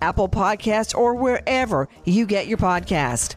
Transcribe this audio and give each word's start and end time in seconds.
Apple 0.00 0.28
Podcasts, 0.28 0.96
or 0.96 1.14
wherever 1.14 1.88
you 2.04 2.26
get 2.26 2.46
your 2.46 2.58
podcast. 2.58 3.36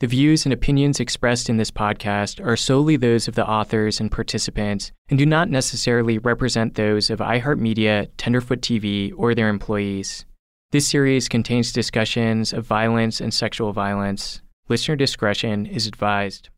The 0.00 0.06
views 0.06 0.46
and 0.46 0.52
opinions 0.54 0.98
expressed 0.98 1.50
in 1.50 1.58
this 1.58 1.70
podcast 1.70 2.42
are 2.42 2.56
solely 2.56 2.96
those 2.96 3.28
of 3.28 3.34
the 3.34 3.46
authors 3.46 4.00
and 4.00 4.10
participants 4.10 4.92
and 5.10 5.18
do 5.18 5.26
not 5.26 5.50
necessarily 5.50 6.16
represent 6.16 6.74
those 6.74 7.10
of 7.10 7.18
iHeartMedia, 7.18 8.08
Tenderfoot 8.16 8.62
TV, 8.62 9.12
or 9.14 9.34
their 9.34 9.50
employees. 9.50 10.24
This 10.72 10.88
series 10.88 11.28
contains 11.28 11.70
discussions 11.70 12.54
of 12.54 12.64
violence 12.64 13.20
and 13.20 13.34
sexual 13.34 13.74
violence. 13.74 14.40
Listener 14.70 14.96
discretion 14.96 15.66
is 15.66 15.86
advised. 15.86 16.48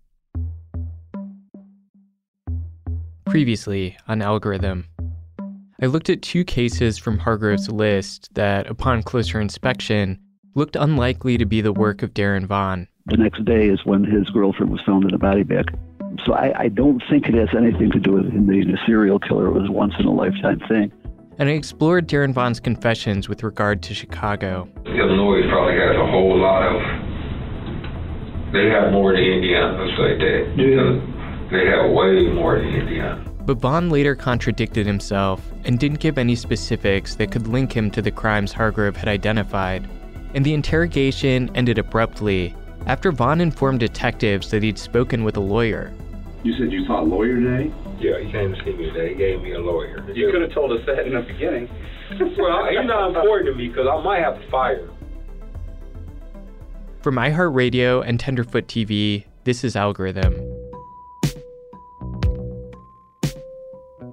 Previously 3.27 3.97
on 4.07 4.23
Algorithm. 4.23 4.92
I 5.83 5.87
looked 5.87 6.11
at 6.11 6.23
two 6.23 6.45
cases 6.45 6.97
from 6.97 7.19
Hargrove's 7.19 7.69
list 7.69 8.33
that, 8.35 8.69
upon 8.69 9.03
closer 9.03 9.41
inspection, 9.41 10.17
looked 10.55 10.77
unlikely 10.77 11.37
to 11.39 11.45
be 11.45 11.61
the 11.61 11.73
work 11.73 12.05
of 12.05 12.15
Darren 12.15 12.47
Vaughn. 12.47 12.87
The 13.07 13.17
next 13.17 13.45
day 13.45 13.67
is 13.67 13.85
when 13.85 14.05
his 14.05 14.31
girlfriend 14.31 14.71
was 14.71 14.81
found 14.87 15.03
in 15.03 15.13
a 15.13 15.19
body 15.19 15.43
bag. 15.43 15.77
So 16.25 16.35
I, 16.35 16.53
I 16.57 16.69
don't 16.69 17.03
think 17.11 17.27
it 17.27 17.35
has 17.35 17.49
anything 17.57 17.91
to 17.91 17.99
do 17.99 18.13
with 18.13 18.31
him 18.31 18.47
being 18.47 18.71
a 18.71 18.77
serial 18.87 19.19
killer. 19.19 19.49
It 19.49 19.59
was 19.59 19.69
a 19.69 19.73
once 19.73 19.95
in 19.99 20.07
a 20.07 20.13
lifetime 20.13 20.61
thing. 20.69 20.93
And 21.41 21.49
I 21.49 21.53
explored 21.53 22.07
Darren 22.07 22.33
Vaughn's 22.33 22.61
confessions 22.61 23.29
with 23.29 23.43
regard 23.43 23.83
to 23.83 23.93
Chicago. 23.93 24.69
Illinois 24.87 25.49
probably 25.51 25.81
has 25.81 25.97
a 25.97 26.07
whole 26.07 26.39
lot 26.39 26.63
of. 26.63 26.81
They 28.53 28.69
have 28.69 28.93
more 28.93 29.15
than 29.15 29.25
Indiana, 29.25 29.83
let's 29.83 29.97
say 29.99 30.17
that. 30.17 30.55
Yeah. 30.55 31.49
They 31.51 31.67
have 31.67 31.91
way 31.91 32.33
more 32.33 32.61
than 32.61 32.69
Indiana. 32.69 33.32
But 33.45 33.59
Vaughn 33.59 33.91
later 33.91 34.15
contradicted 34.15 34.87
himself 34.87 35.51
and 35.65 35.79
didn't 35.79 35.99
give 35.99 36.17
any 36.17 36.37
specifics 36.37 37.17
that 37.17 37.33
could 37.33 37.49
link 37.49 37.73
him 37.73 37.91
to 37.91 38.03
the 38.03 38.11
crimes 38.11 38.53
Hargrove 38.53 38.97
had 38.97 39.09
identified. 39.09 39.89
And 40.35 40.45
the 40.45 40.55
interrogation 40.55 41.51
ended 41.57 41.79
abruptly 41.79 42.55
after 42.87 43.11
Vaughn 43.11 43.41
informed 43.41 43.81
detectives 43.81 44.51
that 44.51 44.63
he'd 44.63 44.79
spoken 44.79 45.25
with 45.25 45.37
a 45.37 45.41
lawyer. 45.41 45.93
You 46.45 46.57
said 46.57 46.73
you 46.73 46.87
saw 46.87 47.03
a 47.03 47.05
lawyer 47.05 47.41
today? 47.41 47.73
Yeah, 47.99 48.19
he 48.19 48.31
came 48.33 48.55
to 48.55 48.65
see 48.65 48.73
me 48.73 48.91
today. 48.91 49.11
He 49.11 49.15
gave 49.15 49.43
me 49.43 49.53
a 49.53 49.61
lawyer. 49.61 50.05
You 50.13 50.31
could 50.33 50.43
have 50.43 50.53
told 50.53 50.73
us 50.73 50.85
that 50.87 51.07
in 51.07 51.15
the 51.15 51.21
beginning. 51.21 51.69
well, 52.39 52.67
he's 52.69 52.87
not 52.87 53.09
important 53.09 53.51
to 53.51 53.55
me 53.55 53.69
because 53.69 53.87
I 53.89 54.03
might 54.03 54.21
have 54.21 54.41
to 54.41 54.51
fire. 54.51 54.81
him. 54.81 54.91
From 57.03 57.17
iHeartRadio 57.17 58.05
and 58.07 58.19
Tenderfoot 58.19 58.67
TV, 58.67 59.25
this 59.45 59.65
is 59.65 59.77
Algorithm. 59.77 60.52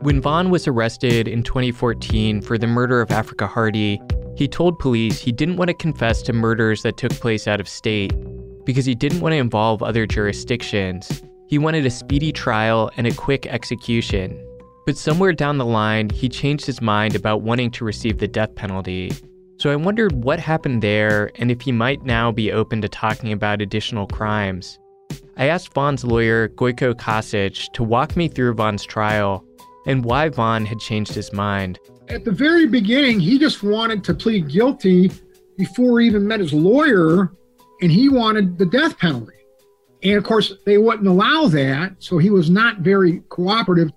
When 0.02 0.22
Vaughn 0.22 0.50
was 0.50 0.66
arrested 0.66 1.28
in 1.28 1.44
2014 1.44 2.42
for 2.42 2.58
the 2.58 2.68
murder 2.68 3.02
of 3.02 3.10
Afrikka 3.10 3.50
Hardy, 3.50 4.02
he 4.38 4.48
told 4.48 4.80
police 4.80 5.20
he 5.20 5.34
didn't 5.34 5.58
want 5.58 5.68
to 5.68 5.74
confess 5.74 6.22
to 6.22 6.32
murders 6.32 6.84
that 6.84 6.96
took 6.96 7.12
place 7.12 7.50
out 7.50 7.60
of 7.60 7.68
state 7.68 8.14
because 8.64 8.86
he 8.86 8.96
didn't 8.96 9.20
want 9.20 9.34
to 9.34 9.38
involve 9.38 9.84
other 9.84 10.06
jurisdictions. 10.06 11.22
He 11.48 11.58
wanted 11.58 11.86
a 11.86 11.90
speedy 11.90 12.32
trial 12.32 12.90
and 12.96 13.08
a 13.08 13.14
quick 13.14 13.46
execution. 13.48 14.42
But 14.86 14.96
somewhere 14.96 15.34
down 15.34 15.58
the 15.58 15.66
line, 15.66 16.10
he 16.12 16.30
changed 16.30 16.66
his 16.66 16.82
mind 16.82 17.14
about 17.14 17.42
wanting 17.42 17.70
to 17.72 17.84
receive 17.84 18.20
the 18.20 18.28
death 18.30 18.56
penalty. 18.56 19.12
So 19.58 19.70
I 19.70 19.76
wondered 19.76 20.24
what 20.24 20.40
happened 20.40 20.82
there 20.82 21.30
and 21.36 21.52
if 21.52 21.60
he 21.60 21.74
might 21.74 22.06
now 22.06 22.32
be 22.32 22.54
open 22.54 22.82
to 22.84 22.88
talking 22.88 23.34
about 23.34 23.62
additional 23.62 24.08
crimes. 24.08 24.80
I 25.36 25.48
asked 25.48 25.74
Vaughn's 25.74 26.06
lawyer, 26.06 26.48
Gojko 26.48 26.94
Kasich, 26.94 27.70
to 27.74 27.84
walk 27.84 28.16
me 28.16 28.30
through 28.30 28.54
Vaughn's 28.54 28.86
trial 28.86 29.46
and 29.90 30.06
why 30.06 30.30
Vaughn 30.30 30.66
had 30.68 30.80
changed 30.80 31.14
his 31.14 31.34
mind. 31.34 31.80
At 32.10 32.24
the 32.24 32.32
very 32.32 32.68
beginning, 32.68 33.20
he 33.20 33.40
just 33.40 33.64
wanted 33.64 34.04
to 34.04 34.14
plead 34.14 34.48
guilty 34.48 35.12
before 35.58 36.00
he 36.00 36.06
even 36.06 36.28
met 36.28 36.40
his 36.40 36.54
lawyer, 36.54 37.34
and 37.82 37.92
he 37.92 38.08
wanted 38.08 38.60
the 38.60 38.68
death 38.68 39.00
penalty. 39.00 39.34
And 40.04 40.16
of 40.16 40.24
course, 40.24 40.54
they 40.66 40.78
wouldn't 40.78 41.08
allow 41.08 41.48
that, 41.48 41.96
so 41.98 42.20
he 42.20 42.30
was 42.30 42.52
not 42.52 42.80
very 42.80 43.22
cooperative. 43.30 43.90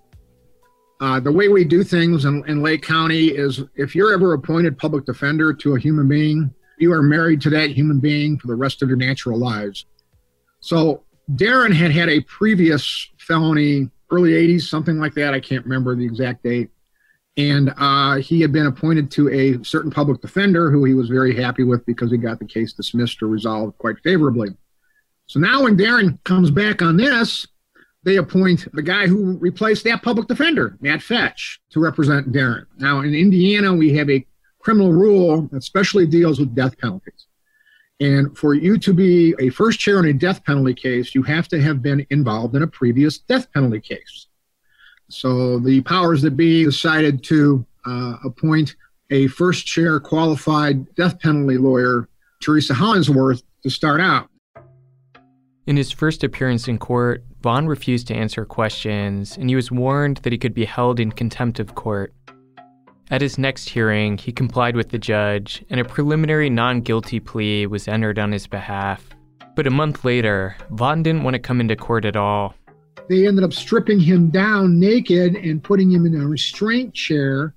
Uh, 0.99 1.21
the 1.21 1.31
way 1.31 1.49
we 1.49 1.63
do 1.63 1.85
things 1.85 2.25
in, 2.25 2.43
in 2.49 2.63
Lake 2.63 2.83
County 2.83 3.27
is 3.27 3.63
if 3.77 3.95
you're 3.95 4.15
ever 4.15 4.33
appointed 4.33 4.79
public 4.79 5.05
defender 5.05 5.53
to 5.53 5.75
a 5.75 5.79
human 5.79 6.09
being, 6.09 6.55
you 6.79 6.91
are 6.93 7.03
married 7.03 7.43
to 7.43 7.51
that 7.51 7.71
human 7.71 8.01
being 8.01 8.39
for 8.39 8.47
the 8.47 8.55
rest 8.55 8.83
of 8.83 8.89
your 8.89 8.97
natural 8.97 9.39
lives. 9.39 9.85
So 10.61 11.05
Darren 11.33 11.75
had 11.75 11.91
had 11.91 12.09
a 12.09 12.21
previous 12.23 13.11
felony, 13.19 13.91
early 14.13 14.33
80s, 14.33 14.63
something 14.63 14.99
like 14.99 15.15
that. 15.15 15.35
I 15.35 15.41
can't 15.41 15.65
remember 15.65 15.97
the 15.97 16.05
exact 16.05 16.45
date. 16.45 16.71
And 17.39 17.73
uh, 17.79 18.17
he 18.17 18.43
had 18.43 18.53
been 18.53 18.67
appointed 18.67 19.11
to 19.13 19.31
a 19.31 19.65
certain 19.65 19.91
public 19.91 20.21
defender 20.21 20.71
who 20.71 20.85
he 20.85 20.93
was 20.93 21.09
very 21.09 21.35
happy 21.35 21.65
with 21.65 21.85
because 21.87 22.11
he 22.11 22.19
got 22.19 22.39
the 22.39 22.45
case 22.45 22.75
dismissed 22.75 23.23
or 23.23 23.29
resolved 23.29 23.79
quite 23.79 23.99
favorably. 24.05 24.51
So 25.27 25.41
now 25.41 25.63
when 25.63 25.79
Darren 25.79 26.23
comes 26.25 26.51
back 26.51 26.83
on 26.83 26.99
this, 26.99 27.47
they 28.05 28.17
appoint 28.17 28.69
the 28.75 28.83
guy 28.83 29.07
who 29.07 29.39
replaced 29.39 29.85
that 29.85 30.03
public 30.03 30.29
defender, 30.29 30.77
Matt 30.81 31.03
Fetch, 31.03 31.61
to 31.71 31.81
represent 31.81 32.33
Darren. 32.33 32.67
Now 32.79 33.01
in 33.01 33.15
Indiana, 33.15 33.73
we 33.73 33.95
have 33.95 34.11
a 34.11 34.27
criminal 34.59 34.93
rule 34.93 35.49
that 35.53 35.59
especially 35.59 36.07
deals 36.07 36.39
with 36.39 36.55
death 36.55 36.77
penalties. 36.79 37.27
And 38.03 38.37
for 38.37 38.55
you 38.55 38.79
to 38.79 38.93
be 38.93 39.33
a 39.39 39.51
first 39.51 39.79
chair 39.79 40.01
in 40.01 40.07
a 40.07 40.13
death 40.13 40.45
penalty 40.45 40.75
case, 40.75 41.15
you 41.15 41.23
have 41.23 41.47
to 41.49 41.63
have 41.63 41.83
been 41.83 42.05
involved 42.11 42.57
in 42.57 42.63
a 42.65 42.67
previous 42.67 43.19
death 43.19 43.47
penalty 43.53 43.81
case. 43.81 44.27
So 45.09 45.61
the 45.61 45.83
powers 45.83 46.21
that 46.23 46.37
be 46.37 46.65
decided 46.65 47.23
to 47.25 47.65
uh, 47.87 48.17
appoint 48.25 48.75
a 49.11 49.29
first 49.29 49.67
chair 49.67 50.01
qualified 50.01 50.93
death 50.97 51.21
penalty 51.21 51.59
lawyer, 51.59 52.09
Teresa 52.43 52.75
Hollingsworth, 52.75 53.45
to 53.63 53.71
start 53.71 54.01
out. 54.01 54.29
In 55.69 55.77
his 55.77 55.93
first 55.93 56.25
appearance 56.25 56.67
in 56.67 56.79
court, 56.79 57.23
Vaughn 57.41 57.69
refused 57.69 58.09
to 58.09 58.17
answer 58.17 58.45
questions, 58.45 59.37
and 59.37 59.49
he 59.49 59.55
was 59.55 59.71
warned 59.71 60.17
that 60.19 60.33
he 60.33 60.39
could 60.39 60.55
be 60.55 60.65
held 60.65 60.99
in 60.99 61.13
contempt 61.13 61.61
of 61.61 61.77
court. 61.77 62.13
At 63.11 63.21
his 63.21 63.39
next 63.39 63.69
hearing, 63.69 64.17
he 64.17 64.33
complied 64.33 64.77
with 64.77 64.91
the 64.91 64.99
judge, 64.99 65.65
and 65.69 65.81
a 65.81 65.85
preliminary 65.85 66.49
non 66.49 66.81
guilty 66.81 67.21
plea 67.21 67.67
was 67.67 67.89
entered 67.89 68.19
on 68.19 68.33
his 68.33 68.47
behalf. 68.47 69.05
But 69.55 69.67
a 69.67 69.71
month 69.71 70.05
later, 70.05 70.57
Vaughn 70.71 71.03
didn't 71.03 71.25
want 71.25 71.35
to 71.35 71.41
come 71.41 71.61
into 71.61 71.77
court 71.77 72.05
at 72.05 72.17
all. 72.17 72.55
They 73.09 73.27
ended 73.27 73.45
up 73.45 73.53
stripping 73.53 74.01
him 74.01 74.31
down 74.31 74.81
naked 74.81 75.35
and 75.35 75.63
putting 75.63 75.91
him 75.91 76.07
in 76.07 76.19
a 76.19 76.27
restraint 76.27 76.95
chair 76.95 77.55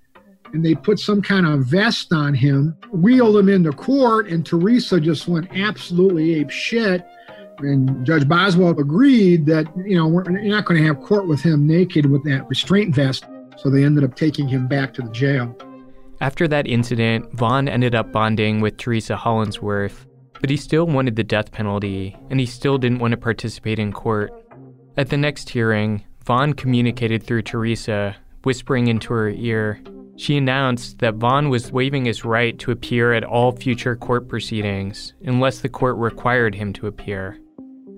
and 0.56 0.66
they 0.66 0.74
put 0.74 1.00
some 1.00 1.22
kind 1.22 1.46
of 1.46 1.66
vest 1.66 2.14
on 2.14 2.34
him, 2.34 2.78
wheeled 2.92 3.36
him 3.36 3.50
into 3.50 3.74
court, 3.74 4.28
and 4.30 4.46
Teresa 4.46 5.02
just 5.02 5.28
went 5.28 5.50
absolutely 5.54 6.36
ape 6.36 6.50
shit. 6.50 7.06
And 7.60 8.06
Judge 8.06 8.26
Boswell 8.26 8.72
agreed 8.80 9.46
that, 9.48 9.68
you 9.86 9.98
know, 9.98 10.10
you're 10.10 10.50
not 10.50 10.64
going 10.64 10.82
to 10.82 10.88
have 10.88 11.02
court 11.02 11.28
with 11.28 11.42
him 11.42 11.68
naked 11.68 12.06
with 12.06 12.24
that 12.24 12.48
restraint 12.48 12.96
vest. 12.96 13.26
So 13.58 13.70
they 13.70 13.84
ended 13.84 14.04
up 14.04 14.16
taking 14.16 14.48
him 14.48 14.68
back 14.68 14.94
to 14.96 15.02
the 15.02 15.10
jail. 15.10 15.56
After 16.22 16.48
that 16.48 16.68
incident, 16.68 17.34
Vaughn 17.34 17.68
ended 17.68 17.94
up 17.94 18.12
bonding 18.12 18.62
with 18.62 18.78
Teresa 18.78 19.16
Hollingsworth, 19.16 20.06
but 20.40 20.50
he 20.50 20.58
still 20.58 20.86
wanted 20.86 21.16
the 21.16 21.24
death 21.24 21.52
penalty, 21.52 22.16
and 22.30 22.40
he 22.40 22.46
still 22.46 22.78
didn't 22.78 23.00
want 23.00 23.12
to 23.12 23.18
participate 23.18 23.80
in 23.80 23.92
court. 23.92 24.32
At 24.98 25.10
the 25.10 25.18
next 25.18 25.50
hearing, 25.50 26.06
Vaughn 26.26 26.54
communicated 26.54 27.24
through 27.24 27.42
Teresa, 27.44 28.16
whispering 28.44 28.88
into 28.88 29.14
her 29.14 29.30
ear. 29.30 29.82
She 30.18 30.38
announced 30.38 31.00
that 31.00 31.16
Vaughn 31.16 31.50
was 31.50 31.72
waiving 31.72 32.06
his 32.06 32.24
right 32.24 32.58
to 32.60 32.72
appear 32.72 33.14
at 33.14 33.26
all 33.26 33.52
future 33.52 33.96
court 33.98 34.30
proceedings 34.30 35.14
unless 35.26 35.60
the 35.60 35.70
court 35.70 35.98
required 35.98 36.56
him 36.56 36.72
to 36.74 36.88
appear. 36.88 37.38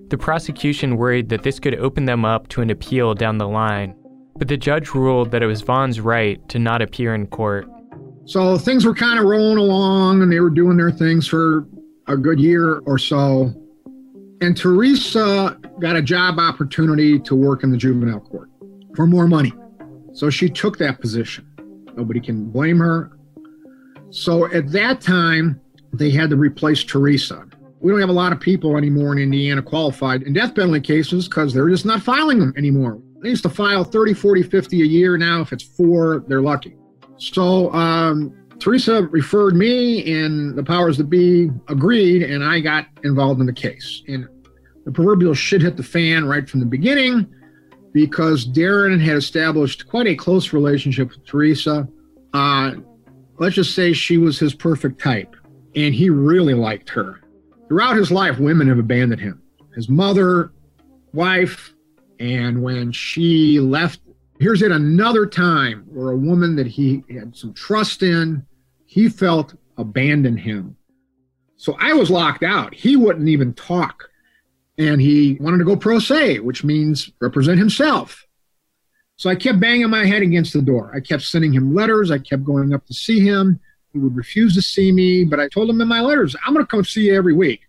The 0.09 0.17
prosecution 0.17 0.97
worried 0.97 1.29
that 1.29 1.43
this 1.43 1.59
could 1.59 1.75
open 1.75 2.05
them 2.05 2.25
up 2.25 2.47
to 2.49 2.61
an 2.61 2.69
appeal 2.69 3.13
down 3.13 3.37
the 3.37 3.47
line, 3.47 3.95
but 4.37 4.47
the 4.47 4.57
judge 4.57 4.93
ruled 4.93 5.31
that 5.31 5.41
it 5.41 5.47
was 5.47 5.61
Vaughn's 5.61 5.99
right 5.99 6.47
to 6.49 6.59
not 6.59 6.81
appear 6.81 7.13
in 7.15 7.27
court. 7.27 7.67
So 8.25 8.57
things 8.57 8.85
were 8.85 8.93
kind 8.93 9.19
of 9.19 9.25
rolling 9.25 9.57
along 9.57 10.21
and 10.21 10.31
they 10.31 10.39
were 10.39 10.49
doing 10.49 10.77
their 10.77 10.91
things 10.91 11.27
for 11.27 11.65
a 12.07 12.17
good 12.17 12.39
year 12.39 12.79
or 12.79 12.97
so. 12.97 13.53
And 14.41 14.55
Teresa 14.55 15.57
got 15.79 15.95
a 15.95 16.01
job 16.01 16.39
opportunity 16.39 17.19
to 17.19 17.35
work 17.35 17.63
in 17.63 17.71
the 17.71 17.77
juvenile 17.77 18.19
court 18.19 18.49
for 18.95 19.07
more 19.07 19.27
money. 19.27 19.53
So 20.13 20.29
she 20.29 20.49
took 20.49 20.77
that 20.79 20.99
position. 20.99 21.45
Nobody 21.95 22.19
can 22.19 22.49
blame 22.49 22.77
her. 22.79 23.17
So 24.09 24.51
at 24.53 24.71
that 24.71 25.01
time, 25.01 25.59
they 25.93 26.11
had 26.11 26.29
to 26.29 26.35
replace 26.35 26.83
Teresa. 26.83 27.45
We 27.79 27.91
don't 27.91 28.01
have 28.01 28.09
a 28.09 28.13
lot 28.13 28.31
of 28.31 28.39
people 28.39 28.77
anymore 28.77 29.13
in 29.13 29.19
Indiana 29.19 29.61
qualified 29.61 30.23
in 30.23 30.33
death 30.33 30.55
penalty 30.55 30.81
cases 30.81 31.27
because 31.27 31.53
they're 31.53 31.69
just 31.69 31.85
not 31.85 32.01
filing 32.01 32.39
them 32.39 32.53
anymore. 32.57 32.99
They 33.21 33.29
used 33.29 33.43
to 33.43 33.49
file 33.49 33.83
30, 33.83 34.13
40, 34.13 34.43
50 34.43 34.81
a 34.81 34.85
year. 34.85 35.17
Now, 35.17 35.41
if 35.41 35.51
it's 35.51 35.63
four, 35.63 36.23
they're 36.27 36.41
lucky. 36.41 36.75
So 37.17 37.73
um, 37.73 38.47
Teresa 38.59 39.03
referred 39.03 39.55
me, 39.55 40.13
and 40.13 40.55
the 40.55 40.63
powers 40.63 40.97
that 40.97 41.09
be 41.09 41.49
agreed, 41.67 42.23
and 42.23 42.43
I 42.43 42.59
got 42.59 42.85
involved 43.03 43.39
in 43.39 43.45
the 43.45 43.53
case. 43.53 44.03
And 44.07 44.27
the 44.85 44.91
proverbial 44.91 45.33
shit 45.33 45.61
hit 45.61 45.77
the 45.77 45.83
fan 45.83 46.25
right 46.25 46.47
from 46.47 46.59
the 46.59 46.65
beginning 46.65 47.27
because 47.93 48.47
Darren 48.47 48.99
had 48.99 49.17
established 49.17 49.87
quite 49.87 50.07
a 50.07 50.15
close 50.15 50.53
relationship 50.53 51.09
with 51.09 51.25
Teresa. 51.25 51.87
Uh, 52.33 52.73
let's 53.39 53.55
just 53.55 53.73
say 53.73 53.93
she 53.93 54.17
was 54.17 54.39
his 54.39 54.53
perfect 54.53 55.01
type, 55.01 55.35
and 55.75 55.93
he 55.93 56.09
really 56.09 56.53
liked 56.53 56.89
her. 56.89 57.21
Throughout 57.67 57.97
his 57.97 58.11
life, 58.11 58.39
women 58.39 58.67
have 58.67 58.79
abandoned 58.79 59.21
him. 59.21 59.41
His 59.75 59.89
mother, 59.89 60.51
wife, 61.13 61.73
and 62.19 62.61
when 62.61 62.91
she 62.91 63.59
left 63.59 63.99
here's 64.39 64.61
yet 64.61 64.71
another 64.71 65.25
time 65.25 65.83
where 65.87 66.11
a 66.11 66.17
woman 66.17 66.55
that 66.55 66.67
he 66.67 67.03
had 67.09 67.35
some 67.35 67.53
trust 67.53 68.03
in, 68.03 68.45
he 68.85 69.09
felt 69.09 69.55
abandoned 69.77 70.39
him. 70.39 70.75
So 71.55 71.75
I 71.79 71.93
was 71.93 72.11
locked 72.11 72.43
out. 72.43 72.73
He 72.73 72.95
wouldn't 72.95 73.29
even 73.29 73.53
talk. 73.53 74.09
And 74.77 75.01
he 75.01 75.37
wanted 75.39 75.57
to 75.57 75.65
go 75.65 75.75
pro 75.75 75.97
se, 75.97 76.39
which 76.39 76.63
means 76.63 77.11
represent 77.19 77.57
himself. 77.57 78.25
So 79.15 79.29
I 79.29 79.35
kept 79.35 79.59
banging 79.59 79.89
my 79.89 80.05
head 80.05 80.21
against 80.21 80.53
the 80.53 80.61
door. 80.61 80.91
I 80.95 80.99
kept 80.99 81.23
sending 81.23 81.51
him 81.51 81.73
letters. 81.73 82.11
I 82.11 82.19
kept 82.19 82.43
going 82.43 82.73
up 82.73 82.85
to 82.85 82.93
see 82.93 83.19
him. 83.19 83.59
He 83.91 83.97
would 83.97 84.15
refuse 84.15 84.53
to 84.53 84.61
see 84.61 84.91
me, 84.91 85.23
but 85.23 85.39
I 85.39 85.47
told 85.47 85.69
him 85.69 85.81
in 85.81 85.87
my 85.87 86.01
letters, 86.01 86.35
I'm 86.45 86.53
going 86.53 86.63
to 86.63 86.69
come 86.69 86.83
see 86.83 87.07
you 87.07 87.15
every 87.15 87.33
week. 87.33 87.61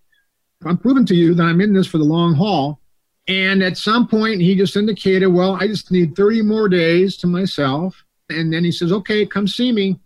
I'm 0.66 0.76
proving 0.76 1.06
to 1.06 1.14
you 1.14 1.34
that 1.34 1.44
I'm 1.44 1.62
in 1.62 1.72
this 1.72 1.86
for 1.86 1.96
the 1.96 2.04
long 2.04 2.34
haul. 2.34 2.80
And 3.28 3.62
at 3.62 3.76
some 3.76 4.08
point, 4.08 4.40
he 4.40 4.56
just 4.56 4.74
indicated, 4.74 5.26
well, 5.26 5.54
I 5.60 5.66
just 5.66 5.90
need 5.90 6.16
30 6.16 6.42
more 6.42 6.68
days 6.68 7.16
to 7.18 7.26
myself. 7.26 8.02
And 8.30 8.52
then 8.52 8.64
he 8.64 8.72
says, 8.72 8.90
okay, 8.90 9.26
come 9.26 9.46
see 9.46 9.70
me. 9.70 10.00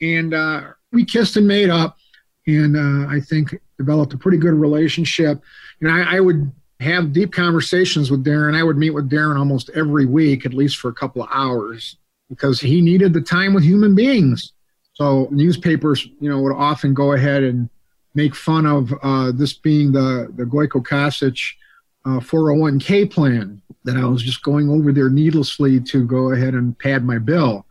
And 0.00 0.32
uh, 0.32 0.62
we 0.92 1.04
kissed 1.04 1.36
and 1.36 1.46
made 1.46 1.68
up. 1.68 1.98
And 2.46 2.76
uh, 2.76 3.08
I 3.08 3.20
think 3.20 3.54
developed 3.78 4.14
a 4.14 4.18
pretty 4.18 4.38
good 4.38 4.54
relationship. 4.54 5.42
And 5.80 5.90
I, 5.90 6.16
I 6.16 6.20
would 6.20 6.50
have 6.80 7.12
deep 7.12 7.32
conversations 7.32 8.10
with 8.10 8.24
Darren. 8.24 8.56
I 8.56 8.62
would 8.62 8.78
meet 8.78 8.90
with 8.90 9.10
Darren 9.10 9.38
almost 9.38 9.70
every 9.74 10.06
week, 10.06 10.46
at 10.46 10.54
least 10.54 10.78
for 10.78 10.88
a 10.88 10.94
couple 10.94 11.22
of 11.22 11.28
hours, 11.32 11.96
because 12.28 12.60
he 12.60 12.80
needed 12.80 13.12
the 13.12 13.20
time 13.20 13.54
with 13.54 13.62
human 13.62 13.94
beings. 13.94 14.52
So 14.94 15.28
newspapers, 15.30 16.08
you 16.18 16.28
know, 16.28 16.40
would 16.40 16.54
often 16.54 16.94
go 16.94 17.12
ahead 17.12 17.42
and 17.42 17.68
make 18.14 18.34
fun 18.34 18.66
of 18.66 18.92
uh, 19.02 19.32
this 19.32 19.52
being 19.52 19.92
the 19.92 20.32
the 20.36 20.44
Gojko 20.44 20.84
Kasich 20.84 21.54
uh, 22.04 22.20
401k 22.20 23.10
plan 23.10 23.62
that 23.84 23.96
I 23.96 24.04
was 24.04 24.22
just 24.22 24.42
going 24.42 24.68
over 24.68 24.92
there 24.92 25.10
needlessly 25.10 25.80
to 25.80 26.06
go 26.06 26.32
ahead 26.32 26.54
and 26.54 26.78
pad 26.78 27.04
my 27.04 27.18
bill. 27.18 27.66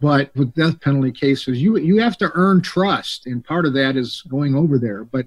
But 0.00 0.34
with 0.34 0.54
death 0.54 0.80
penalty 0.80 1.12
cases, 1.12 1.62
you 1.62 1.78
you 1.78 1.98
have 1.98 2.18
to 2.18 2.30
earn 2.34 2.60
trust, 2.60 3.26
and 3.26 3.44
part 3.44 3.66
of 3.66 3.74
that 3.74 3.96
is 3.96 4.22
going 4.22 4.56
over 4.56 4.78
there. 4.78 5.04
But 5.04 5.26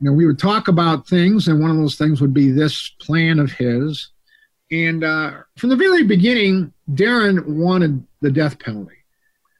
you 0.00 0.06
know, 0.08 0.12
we 0.12 0.26
would 0.26 0.38
talk 0.38 0.68
about 0.68 1.08
things, 1.08 1.48
and 1.48 1.60
one 1.60 1.70
of 1.70 1.76
those 1.76 1.96
things 1.96 2.20
would 2.20 2.34
be 2.34 2.50
this 2.50 2.90
plan 3.00 3.38
of 3.40 3.50
his. 3.50 4.10
And 4.70 5.02
uh, 5.02 5.32
from 5.56 5.70
the 5.70 5.76
very 5.76 6.04
beginning, 6.04 6.72
Darren 6.92 7.44
wanted 7.46 8.04
the 8.20 8.30
death 8.30 8.58
penalty. 8.58 8.96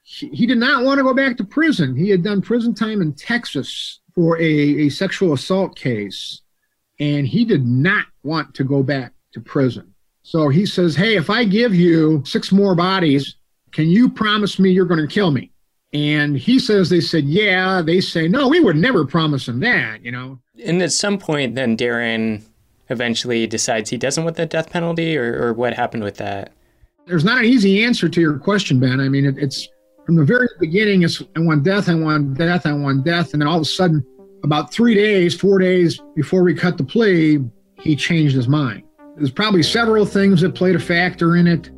He, 0.03 0.29
he 0.29 0.47
did 0.47 0.59
not 0.59 0.85
want 0.85 0.99
to 0.99 1.05
go 1.05 1.15
back 1.15 1.37
to 1.39 1.45
prison. 1.45 1.97
He 1.97 2.11
had 2.11 2.23
done 2.23 2.41
prison 2.41 2.75
time 2.75 3.03
in 3.03 3.13
Texas 3.13 4.01
for 4.15 4.39
a, 4.39 4.43
a 4.43 4.89
sexual 4.89 5.33
assault 5.33 5.77
case 5.77 6.43
and 7.01 7.27
he 7.27 7.45
did 7.45 7.67
not 7.67 8.07
want 8.23 8.55
to 8.55 8.65
go 8.65 8.83
back 8.83 9.13
to 9.33 9.41
prison. 9.41 9.93
So 10.23 10.49
he 10.49 10.65
says, 10.65 10.97
Hey, 10.97 11.17
if 11.17 11.31
I 11.31 11.45
give 11.45 11.75
you 11.75 12.23
six 12.25 12.53
more 12.53 12.75
bodies, 12.75 13.37
can 13.73 13.89
you 13.89 14.09
promise 14.09 14.59
me 14.59 14.71
you're 14.71 14.87
going 14.87 15.07
to 15.07 15.13
kill 15.13 15.31
me? 15.31 15.51
And 15.93 16.37
he 16.37 16.59
says, 16.59 16.89
They 16.89 17.01
said, 17.01 17.25
Yeah. 17.25 17.83
They 17.83 18.01
say, 18.01 18.27
No, 18.29 18.49
we 18.49 18.61
would 18.61 18.77
never 18.77 19.05
promise 19.05 19.49
him 19.49 19.61
that, 19.61 20.05
you 20.05 20.13
know. 20.13 20.39
And 20.65 20.83
at 20.83 20.93
some 20.93 21.19
point, 21.19 21.55
then 21.55 21.77
Darren 21.77 22.43
eventually 22.91 23.47
decides 23.47 23.91
he 23.91 23.97
doesn't 23.97 24.25
want 24.25 24.37
the 24.37 24.47
death 24.47 24.71
penalty, 24.71 25.17
or, 25.17 25.43
or 25.43 25.53
what 25.53 25.75
happened 25.75 26.05
with 26.05 26.17
that? 26.19 26.53
There's 27.07 27.25
not 27.25 27.39
an 27.39 27.45
easy 27.45 27.85
answer 27.85 28.09
to 28.09 28.21
your 28.21 28.39
question, 28.39 28.81
Ben. 28.81 29.01
I 29.01 29.09
mean, 29.09 29.27
it, 29.27 29.37
it's 29.39 29.69
from 30.07 30.17
the 30.17 30.25
very 30.25 30.49
beginning, 30.61 31.03
it's 31.03 31.23
I 31.37 31.41
want 31.41 31.65
death, 31.65 31.89
I 31.89 31.95
want 31.95 32.37
death, 32.37 32.67
I 32.67 32.73
want 32.73 33.05
death. 33.05 33.33
And 33.33 33.43
then 33.43 33.49
all 33.49 33.57
of 33.57 33.63
a 33.63 33.67
sudden, 33.67 34.05
about 34.45 34.71
three 34.71 34.95
days, 34.95 35.35
four 35.35 35.59
days 35.59 36.01
before 36.15 36.43
we 36.45 36.55
cut 36.55 36.77
the 36.77 36.85
plea, 36.85 37.41
he 37.81 37.97
changed 37.97 38.37
his 38.37 38.47
mind. 38.47 38.85
There's 39.17 39.31
probably 39.31 39.63
several 39.63 40.05
things 40.05 40.43
that 40.43 40.55
played 40.55 40.77
a 40.77 40.79
factor 40.79 41.37
in 41.37 41.47
it. 41.47 41.71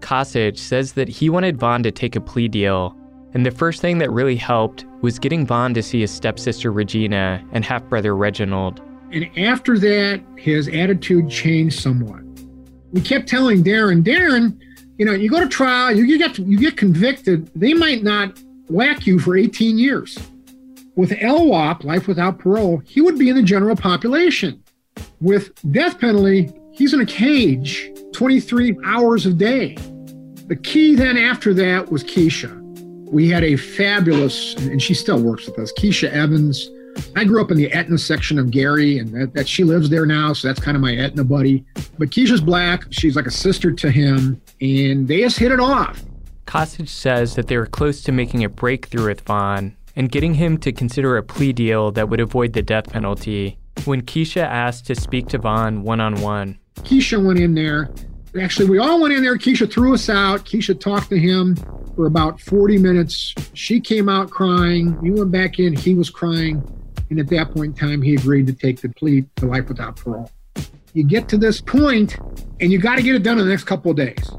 Kasich 0.00 0.58
says 0.58 0.94
that 0.94 1.08
he 1.08 1.28
wanted 1.28 1.58
Vaughn 1.58 1.82
to 1.82 1.92
take 1.92 2.16
a 2.16 2.20
plea 2.20 2.48
deal, 2.48 2.96
and 3.34 3.44
the 3.44 3.50
first 3.50 3.80
thing 3.80 3.98
that 3.98 4.10
really 4.10 4.36
helped 4.36 4.86
was 5.02 5.18
getting 5.18 5.46
Vaughn 5.46 5.74
to 5.74 5.82
see 5.82 6.00
his 6.00 6.10
stepsister 6.10 6.72
Regina 6.72 7.44
and 7.52 7.64
half 7.64 7.84
brother 7.90 8.16
Reginald. 8.16 8.80
And 9.12 9.28
after 9.38 9.78
that, 9.78 10.22
his 10.36 10.68
attitude 10.68 11.30
changed 11.30 11.78
somewhat. 11.80 12.22
We 12.92 13.02
kept 13.02 13.28
telling 13.28 13.62
Darren, 13.62 14.02
Darren, 14.02 14.58
you 14.98 15.04
know, 15.04 15.12
you 15.12 15.28
go 15.28 15.40
to 15.40 15.48
trial, 15.48 15.94
you 15.94 16.16
get 16.16 16.38
you 16.38 16.58
get 16.58 16.76
convicted, 16.76 17.50
they 17.54 17.74
might 17.74 18.02
not 18.02 18.40
whack 18.68 19.06
you 19.06 19.18
for 19.18 19.36
18 19.36 19.76
years. 19.78 20.16
With 20.96 21.10
LWOP, 21.10 21.82
life 21.82 22.06
without 22.06 22.38
parole, 22.38 22.78
he 22.86 23.00
would 23.00 23.18
be 23.18 23.28
in 23.28 23.34
the 23.34 23.42
general 23.42 23.74
population. 23.74 24.62
With 25.20 25.50
death 25.72 25.98
penalty, 25.98 26.52
he's 26.72 26.94
in 26.94 27.00
a 27.00 27.06
cage 27.06 27.90
23 28.12 28.78
hours 28.84 29.26
a 29.26 29.32
day. 29.32 29.74
The 30.46 30.54
key 30.54 30.94
then 30.94 31.18
after 31.18 31.52
that 31.54 31.90
was 31.90 32.04
Keisha. 32.04 32.60
We 33.10 33.28
had 33.28 33.42
a 33.42 33.56
fabulous, 33.56 34.54
and 34.54 34.80
she 34.80 34.94
still 34.94 35.20
works 35.20 35.46
with 35.46 35.58
us, 35.58 35.72
Keisha 35.72 36.12
Evans. 36.12 36.70
I 37.16 37.24
grew 37.24 37.42
up 37.42 37.50
in 37.50 37.56
the 37.56 37.72
Aetna 37.72 37.98
section 37.98 38.38
of 38.38 38.52
Gary, 38.52 38.98
and 38.98 39.12
that, 39.14 39.34
that 39.34 39.48
she 39.48 39.64
lives 39.64 39.90
there 39.90 40.06
now, 40.06 40.32
so 40.32 40.46
that's 40.46 40.60
kind 40.60 40.76
of 40.76 40.80
my 40.80 40.94
Aetna 40.96 41.24
buddy. 41.24 41.64
But 41.98 42.10
Keisha's 42.10 42.40
black, 42.40 42.84
she's 42.90 43.16
like 43.16 43.26
a 43.26 43.32
sister 43.32 43.72
to 43.72 43.90
him, 43.90 44.40
and 44.60 45.08
they 45.08 45.22
just 45.22 45.40
hit 45.40 45.50
it 45.50 45.58
off. 45.58 46.04
Kasich 46.46 46.88
says 46.88 47.34
that 47.34 47.48
they 47.48 47.56
were 47.56 47.66
close 47.66 48.00
to 48.02 48.12
making 48.12 48.44
a 48.44 48.48
breakthrough 48.48 49.08
with 49.08 49.22
Vaughn 49.22 49.76
and 49.96 50.10
getting 50.10 50.34
him 50.34 50.58
to 50.58 50.72
consider 50.72 51.16
a 51.16 51.22
plea 51.22 51.52
deal 51.52 51.92
that 51.92 52.08
would 52.08 52.20
avoid 52.20 52.52
the 52.52 52.62
death 52.62 52.90
penalty 52.90 53.58
when 53.84 54.02
Keisha 54.02 54.42
asked 54.42 54.86
to 54.86 54.94
speak 54.94 55.28
to 55.28 55.38
Vaughn 55.38 55.82
one 55.82 56.00
on 56.00 56.20
one. 56.20 56.58
Keisha 56.76 57.24
went 57.24 57.38
in 57.38 57.54
there. 57.54 57.90
Actually, 58.40 58.68
we 58.68 58.78
all 58.78 59.00
went 59.00 59.14
in 59.14 59.22
there. 59.22 59.36
Keisha 59.36 59.70
threw 59.70 59.94
us 59.94 60.08
out. 60.08 60.44
Keisha 60.44 60.78
talked 60.78 61.08
to 61.10 61.18
him 61.18 61.56
for 61.94 62.06
about 62.06 62.40
40 62.40 62.78
minutes. 62.78 63.34
She 63.54 63.80
came 63.80 64.08
out 64.08 64.30
crying. 64.30 65.00
We 65.00 65.12
went 65.12 65.30
back 65.30 65.58
in. 65.58 65.76
He 65.76 65.94
was 65.94 66.10
crying. 66.10 66.62
And 67.10 67.20
at 67.20 67.28
that 67.28 67.52
point 67.52 67.80
in 67.80 67.88
time, 67.88 68.02
he 68.02 68.14
agreed 68.14 68.46
to 68.48 68.52
take 68.52 68.80
the 68.80 68.88
plea 68.88 69.24
to 69.36 69.46
life 69.46 69.68
without 69.68 69.96
parole. 69.96 70.30
You 70.94 71.04
get 71.04 71.28
to 71.28 71.36
this 71.36 71.60
point, 71.60 72.18
and 72.60 72.72
you 72.72 72.78
got 72.78 72.96
to 72.96 73.02
get 73.02 73.14
it 73.14 73.22
done 73.22 73.38
in 73.38 73.44
the 73.44 73.50
next 73.50 73.64
couple 73.64 73.90
of 73.90 73.96
days. 73.96 74.30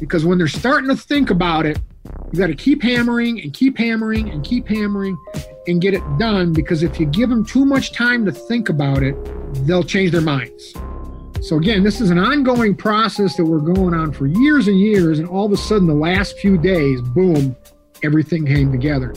Because 0.00 0.24
when 0.24 0.38
they're 0.38 0.48
starting 0.48 0.88
to 0.88 0.96
think 0.96 1.30
about 1.30 1.66
it, 1.66 1.78
You 2.04 2.38
got 2.38 2.48
to 2.48 2.54
keep 2.54 2.82
hammering 2.82 3.40
and 3.40 3.52
keep 3.52 3.78
hammering 3.78 4.30
and 4.30 4.44
keep 4.44 4.66
hammering 4.66 5.16
and 5.66 5.80
get 5.80 5.94
it 5.94 6.02
done 6.18 6.52
because 6.52 6.82
if 6.82 6.98
you 6.98 7.06
give 7.06 7.28
them 7.30 7.44
too 7.44 7.64
much 7.64 7.92
time 7.92 8.24
to 8.24 8.32
think 8.32 8.68
about 8.68 9.02
it, 9.02 9.16
they'll 9.66 9.84
change 9.84 10.12
their 10.12 10.20
minds. 10.20 10.74
So, 11.42 11.56
again, 11.56 11.82
this 11.82 12.00
is 12.00 12.10
an 12.10 12.18
ongoing 12.18 12.74
process 12.74 13.36
that 13.36 13.44
we're 13.44 13.58
going 13.58 13.94
on 13.94 14.12
for 14.12 14.26
years 14.26 14.68
and 14.68 14.78
years. 14.78 15.18
And 15.18 15.28
all 15.28 15.46
of 15.46 15.52
a 15.52 15.56
sudden, 15.56 15.86
the 15.86 15.94
last 15.94 16.38
few 16.38 16.56
days, 16.56 17.00
boom, 17.00 17.56
everything 18.02 18.46
came 18.46 18.70
together. 18.70 19.12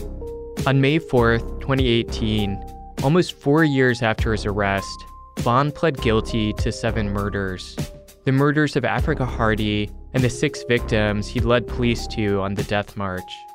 On 0.66 0.82
May 0.82 1.00
4th, 1.00 1.62
2018, 1.62 2.60
almost 3.04 3.34
four 3.34 3.64
years 3.64 4.02
after 4.02 4.32
his 4.32 4.46
arrest, 4.46 5.06
Vaughn 5.40 5.72
pled 5.72 6.02
guilty 6.02 6.54
to 6.54 6.72
seven 6.72 7.12
murders 7.12 7.76
the 8.26 8.32
murders 8.32 8.76
of 8.76 8.84
Afrikka 8.84 9.26
Hardy 9.26 9.90
and 10.16 10.24
the 10.24 10.30
six 10.30 10.64
victims 10.64 11.28
he 11.28 11.42
led 11.42 11.68
police 11.68 12.08
to 12.08 12.40
on 12.40 12.56
the 12.56 12.64
death 12.64 12.96
march. 12.96 13.46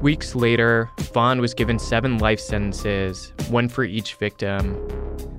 Weeks 0.00 0.34
later, 0.34 0.90
Vaughn 1.12 1.40
was 1.40 1.54
given 1.54 1.78
seven 1.78 2.18
life 2.18 2.40
sentences, 2.40 3.32
one 3.50 3.68
for 3.68 3.84
each 3.84 4.14
victim. 4.14 4.76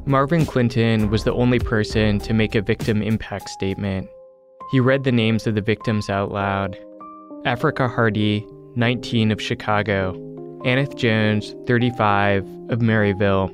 Marvin 0.05 0.45
Clinton 0.45 1.09
was 1.09 1.23
the 1.23 1.33
only 1.33 1.59
person 1.59 2.19
to 2.19 2.33
make 2.33 2.55
a 2.55 2.61
victim 2.61 3.01
impact 3.01 3.49
statement. 3.49 4.07
He 4.71 4.79
read 4.79 5.03
the 5.03 5.11
names 5.11 5.47
of 5.47 5.55
the 5.55 5.61
victims 5.61 6.09
out 6.09 6.31
loud 6.31 6.77
Afrikka 7.45 7.93
Hardy, 7.93 8.45
19 8.75 9.31
of 9.31 9.41
Chicago, 9.41 10.13
Anith 10.63 10.95
Jones, 10.95 11.55
35 11.65 12.43
of 12.69 12.79
Merrillville, 12.79 13.49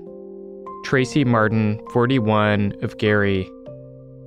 Tracy 0.84 1.24
Martin, 1.24 1.80
41 1.92 2.74
of 2.82 2.98
Gary, 2.98 3.50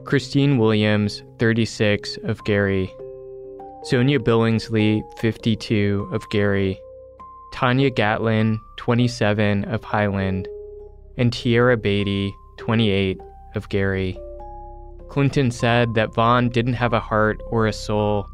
Kristine 0.07 0.57
Williams, 0.57 1.25
36 1.41 2.17
of 2.23 2.43
Gary, 2.45 2.95
Sonya 3.83 4.21
Billingsley, 4.21 5.03
52 5.19 6.09
of 6.13 6.23
Gary, 6.31 6.79
Tanya 7.53 7.91
Gatlin, 7.91 8.61
27 8.77 9.65
of 9.65 9.83
Highland, 9.83 10.47
and 11.17 11.33
Teaira 11.33 11.77
Batey, 11.77 12.31
28 12.57 13.19
of 13.57 13.69
Gary. 13.69 14.17
Clinton 15.09 15.51
said 15.51 15.95
that 15.95 16.15
Vaughn 16.15 16.51
didn't 16.51 16.75
have 16.75 16.93
a 16.93 17.01
heart 17.01 17.43
or 17.49 17.67
a 17.67 17.73
soul, 17.73 18.29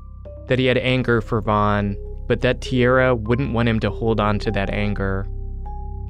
that 0.48 0.58
he 0.58 0.66
had 0.66 0.76
anger 0.76 1.22
for 1.22 1.40
Vaughn, 1.40 1.96
but 2.28 2.42
that 2.42 2.60
Tierra 2.60 3.14
wouldn't 3.14 3.54
want 3.54 3.70
him 3.70 3.80
to 3.80 3.88
hold 3.88 4.20
on 4.20 4.38
to 4.40 4.50
that 4.50 4.68
anger. 4.68 5.26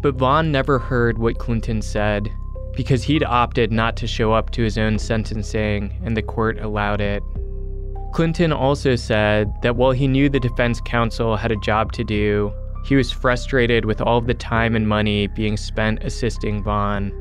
But 0.00 0.16
Vaughn 0.16 0.50
never 0.50 0.80
heard 0.80 1.18
what 1.18 1.38
Clinton 1.38 1.82
said 1.82 2.28
because 2.74 3.02
he'd 3.02 3.24
opted 3.24 3.70
not 3.70 3.96
to 3.96 4.06
show 4.06 4.32
up 4.32 4.50
to 4.50 4.62
his 4.62 4.78
own 4.78 4.98
sentencing 4.98 6.00
and 6.04 6.16
the 6.16 6.22
court 6.22 6.58
allowed 6.58 7.00
it. 7.00 7.22
Clinton 8.12 8.52
also 8.52 8.94
said 8.94 9.52
that 9.62 9.76
while 9.76 9.92
he 9.92 10.06
knew 10.06 10.28
the 10.28 10.40
defense 10.40 10.80
counsel 10.84 11.36
had 11.36 11.50
a 11.50 11.56
job 11.56 11.92
to 11.92 12.04
do, 12.04 12.52
he 12.84 12.96
was 12.96 13.10
frustrated 13.10 13.84
with 13.84 14.00
all 14.00 14.18
of 14.18 14.26
the 14.26 14.34
time 14.34 14.76
and 14.76 14.88
money 14.88 15.28
being 15.28 15.56
spent 15.56 16.02
assisting 16.02 16.62
Vaughn. 16.62 17.12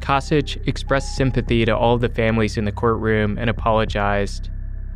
Kasich 0.00 0.66
expressed 0.68 1.16
sympathy 1.16 1.64
to 1.64 1.76
all 1.76 1.98
the 1.98 2.08
families 2.08 2.56
in 2.56 2.64
the 2.64 2.72
courtroom 2.72 3.38
and 3.38 3.50
apologized. 3.50 4.50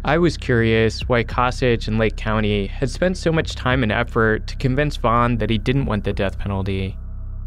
I 0.04 0.18
was 0.18 0.36
curious 0.36 1.08
why 1.08 1.24
Kasich 1.24 1.88
and 1.88 1.98
Lake 1.98 2.16
County 2.16 2.66
had 2.66 2.88
spent 2.88 3.16
so 3.16 3.32
much 3.32 3.54
time 3.54 3.82
and 3.82 3.90
effort 3.90 4.46
to 4.46 4.56
convince 4.56 4.96
Vaughn 4.96 5.38
that 5.38 5.50
he 5.50 5.58
didn't 5.58 5.86
want 5.86 6.04
the 6.04 6.12
death 6.12 6.38
penalty. 6.38 6.96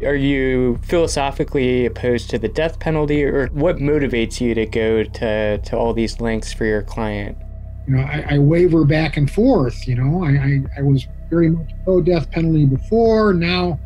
Are 0.04 0.16
you 0.16 0.78
philosophically 0.82 1.86
opposed 1.86 2.30
to 2.30 2.38
the 2.38 2.48
death 2.48 2.78
penalty, 2.80 3.24
or 3.24 3.46
what 3.48 3.76
motivates 3.76 4.40
you 4.40 4.54
to 4.54 4.66
go 4.66 5.04
to, 5.04 5.58
to 5.58 5.76
all 5.76 5.92
these 5.92 6.20
lengths 6.20 6.52
for 6.52 6.64
your 6.64 6.82
client? 6.82 7.38
You 7.86 7.96
know, 7.96 8.02
I, 8.02 8.34
I 8.34 8.38
waver 8.38 8.84
back 8.84 9.16
and 9.16 9.30
forth. 9.30 9.86
You 9.86 9.96
know, 9.96 10.24
I, 10.24 10.30
I, 10.30 10.80
I 10.80 10.82
was 10.82 11.06
very 11.30 11.50
much 11.50 11.70
pro 11.84 12.00
death 12.00 12.30
penalty 12.30 12.66
before. 12.66 13.32
Now, 13.32 13.78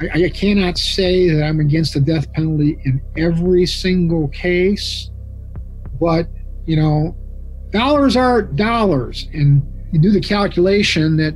I, 0.00 0.24
I 0.24 0.30
cannot 0.30 0.78
say 0.78 1.30
that 1.30 1.44
I'm 1.44 1.60
against 1.60 1.94
the 1.94 2.00
death 2.00 2.32
penalty 2.32 2.78
in 2.84 3.00
every 3.16 3.66
single 3.66 4.28
case, 4.28 5.10
but 6.00 6.28
you 6.66 6.76
know, 6.76 7.16
dollars 7.70 8.16
are 8.16 8.42
dollars, 8.42 9.28
and 9.32 9.62
you 9.92 10.00
do 10.00 10.10
the 10.10 10.20
calculation 10.20 11.16
that 11.18 11.34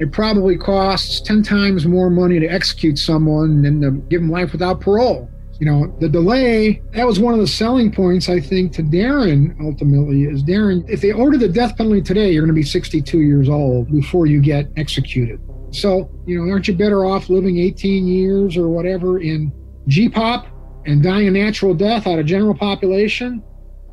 it 0.00 0.12
probably 0.12 0.56
costs 0.56 1.20
10 1.20 1.42
times 1.42 1.86
more 1.86 2.08
money 2.08 2.40
to 2.40 2.46
execute 2.46 2.98
someone 2.98 3.60
than 3.60 3.82
to 3.82 3.90
give 4.08 4.22
them 4.22 4.30
life 4.30 4.50
without 4.50 4.80
parole. 4.80 5.30
You 5.60 5.66
know, 5.66 5.94
the 6.00 6.08
delay, 6.08 6.80
that 6.92 7.06
was 7.06 7.20
one 7.20 7.34
of 7.34 7.40
the 7.40 7.46
selling 7.46 7.92
points, 7.92 8.30
I 8.30 8.40
think, 8.40 8.72
to 8.72 8.82
Darren 8.82 9.54
ultimately 9.62 10.24
is 10.24 10.42
Darren, 10.42 10.88
if 10.88 11.02
they 11.02 11.12
order 11.12 11.36
the 11.36 11.50
death 11.50 11.76
penalty 11.76 12.00
today, 12.00 12.32
you're 12.32 12.40
going 12.40 12.54
to 12.54 12.58
be 12.58 12.62
62 12.62 13.20
years 13.20 13.50
old 13.50 13.92
before 13.92 14.24
you 14.24 14.40
get 14.40 14.70
executed. 14.78 15.38
So, 15.70 16.10
you 16.26 16.38
know, 16.38 16.50
aren't 16.50 16.66
you 16.66 16.74
better 16.74 17.04
off 17.04 17.28
living 17.28 17.58
18 17.58 18.06
years 18.06 18.56
or 18.56 18.70
whatever 18.70 19.20
in 19.20 19.52
GPOP 19.86 20.46
and 20.86 21.02
dying 21.02 21.28
a 21.28 21.30
natural 21.30 21.74
death 21.74 22.06
out 22.06 22.18
of 22.18 22.24
general 22.24 22.54
population 22.54 23.42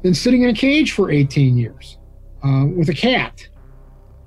than 0.03 0.13
sitting 0.13 0.43
in 0.43 0.51
a 0.51 0.53
cage 0.53 0.93
for 0.93 1.11
18 1.11 1.57
years 1.57 1.97
uh, 2.45 2.63
with 2.77 2.87
a 2.87 2.93
cat? 2.93 3.45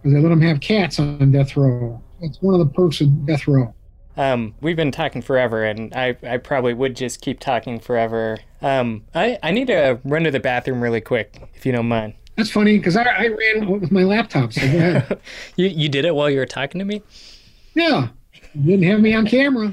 Because 0.03 0.15
they 0.15 0.21
let 0.21 0.29
them 0.31 0.41
have 0.41 0.61
cats 0.61 0.99
on 0.99 1.31
death 1.31 1.57
row. 1.57 2.03
It's 2.21 2.41
one 2.41 2.59
of 2.59 2.61
the 2.61 2.73
perks 2.73 3.01
of 3.01 3.27
death 3.27 3.47
row. 3.47 3.75
Um, 4.17 4.55
we've 4.61 4.77
been 4.77 4.91
talking 4.91 5.23
forever, 5.23 5.65
and 5.65 5.95
I, 5.95 6.17
I 6.23 6.37
probably 6.39 6.75
would 6.75 6.97
just 6.97 7.21
keep 7.21 7.41
talking 7.41 7.79
forever. 7.79 8.39
Um, 8.61 9.05
I, 9.15 9.39
I 9.43 9.51
need 9.51 9.69
to 9.69 10.01
run 10.05 10.25
to 10.25 10.31
the 10.31 10.41
bathroom 10.41 10.83
really 10.83 11.01
quick, 11.01 11.49
if 11.55 11.65
you 11.65 11.73
don't 11.73 11.89
mind. 11.89 12.15
That's 12.37 12.51
funny 12.51 12.79
because 12.79 12.97
I, 12.97 13.05
I 13.05 13.29
ran 13.29 13.69
with 13.69 13.91
my 13.93 14.03
laptop. 14.03 14.53
So 14.53 14.61
go 14.61 14.67
ahead. 14.67 15.21
you 15.57 15.67
you 15.67 15.89
did 15.89 16.05
it 16.05 16.15
while 16.15 16.31
you 16.31 16.39
were 16.39 16.47
talking 16.47 16.79
to 16.79 16.85
me. 16.85 17.03
Yeah, 17.75 18.09
you 18.55 18.63
didn't 18.77 18.91
have 18.91 19.01
me 19.01 19.15
on 19.15 19.27
camera. 19.27 19.73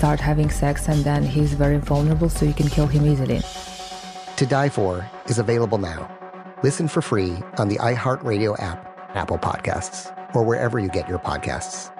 start 0.00 0.18
having 0.18 0.48
sex, 0.48 0.88
and 0.88 1.04
then 1.04 1.22
he's 1.22 1.52
very 1.52 1.76
vulnerable, 1.76 2.30
so 2.30 2.46
you 2.46 2.54
can 2.54 2.70
kill 2.70 2.86
him 2.86 3.04
easily. 3.04 3.42
To 4.36 4.46
Die 4.46 4.70
For 4.70 5.06
is 5.26 5.38
available 5.38 5.76
now. 5.76 6.08
Listen 6.62 6.88
for 6.88 7.02
free 7.02 7.36
on 7.58 7.68
the 7.68 7.76
iHeartRadio 7.76 8.58
app, 8.62 8.80
Apple 9.14 9.36
Podcasts, 9.36 10.10
or 10.34 10.42
wherever 10.42 10.78
you 10.78 10.88
get 10.88 11.06
your 11.06 11.18
podcasts. 11.18 11.94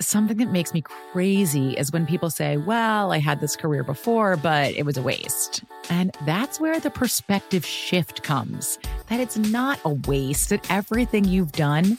Something 0.00 0.38
that 0.38 0.50
makes 0.50 0.74
me 0.74 0.82
crazy 1.12 1.74
is 1.74 1.92
when 1.92 2.06
people 2.06 2.28
say, 2.28 2.56
Well, 2.56 3.12
I 3.12 3.18
had 3.20 3.38
this 3.38 3.54
career 3.54 3.84
before, 3.84 4.36
but 4.36 4.74
it 4.74 4.84
was 4.84 4.96
a 4.96 5.02
waste. 5.02 5.62
And 5.90 6.10
that's 6.26 6.58
where 6.58 6.80
the 6.80 6.90
perspective 6.90 7.64
shift 7.64 8.24
comes 8.24 8.80
that 9.08 9.20
it's 9.20 9.36
not 9.36 9.78
a 9.84 9.90
waste, 10.08 10.48
that 10.48 10.68
everything 10.70 11.24
you've 11.24 11.52
done 11.52 11.98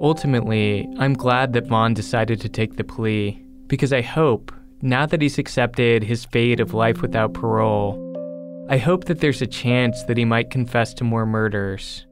Ultimately, 0.00 0.86
I'm 0.98 1.14
glad 1.14 1.54
that 1.54 1.66
Vaughn 1.66 1.94
decided 1.94 2.40
to 2.42 2.48
take 2.48 2.76
the 2.76 2.84
plea 2.84 3.42
because 3.66 3.92
I 3.92 4.02
hope, 4.02 4.52
now 4.82 5.06
that 5.06 5.22
he's 5.22 5.38
accepted 5.38 6.02
his 6.02 6.26
fate 6.26 6.60
of 6.60 6.74
life 6.74 7.00
without 7.00 7.32
parole, 7.32 8.02
I 8.68 8.76
hope 8.76 9.04
that 9.04 9.20
there's 9.20 9.40
a 9.40 9.46
chance 9.46 10.02
that 10.04 10.18
he 10.18 10.24
might 10.24 10.50
confess 10.50 10.92
to 10.94 11.04
more 11.04 11.24
murders. 11.24 12.06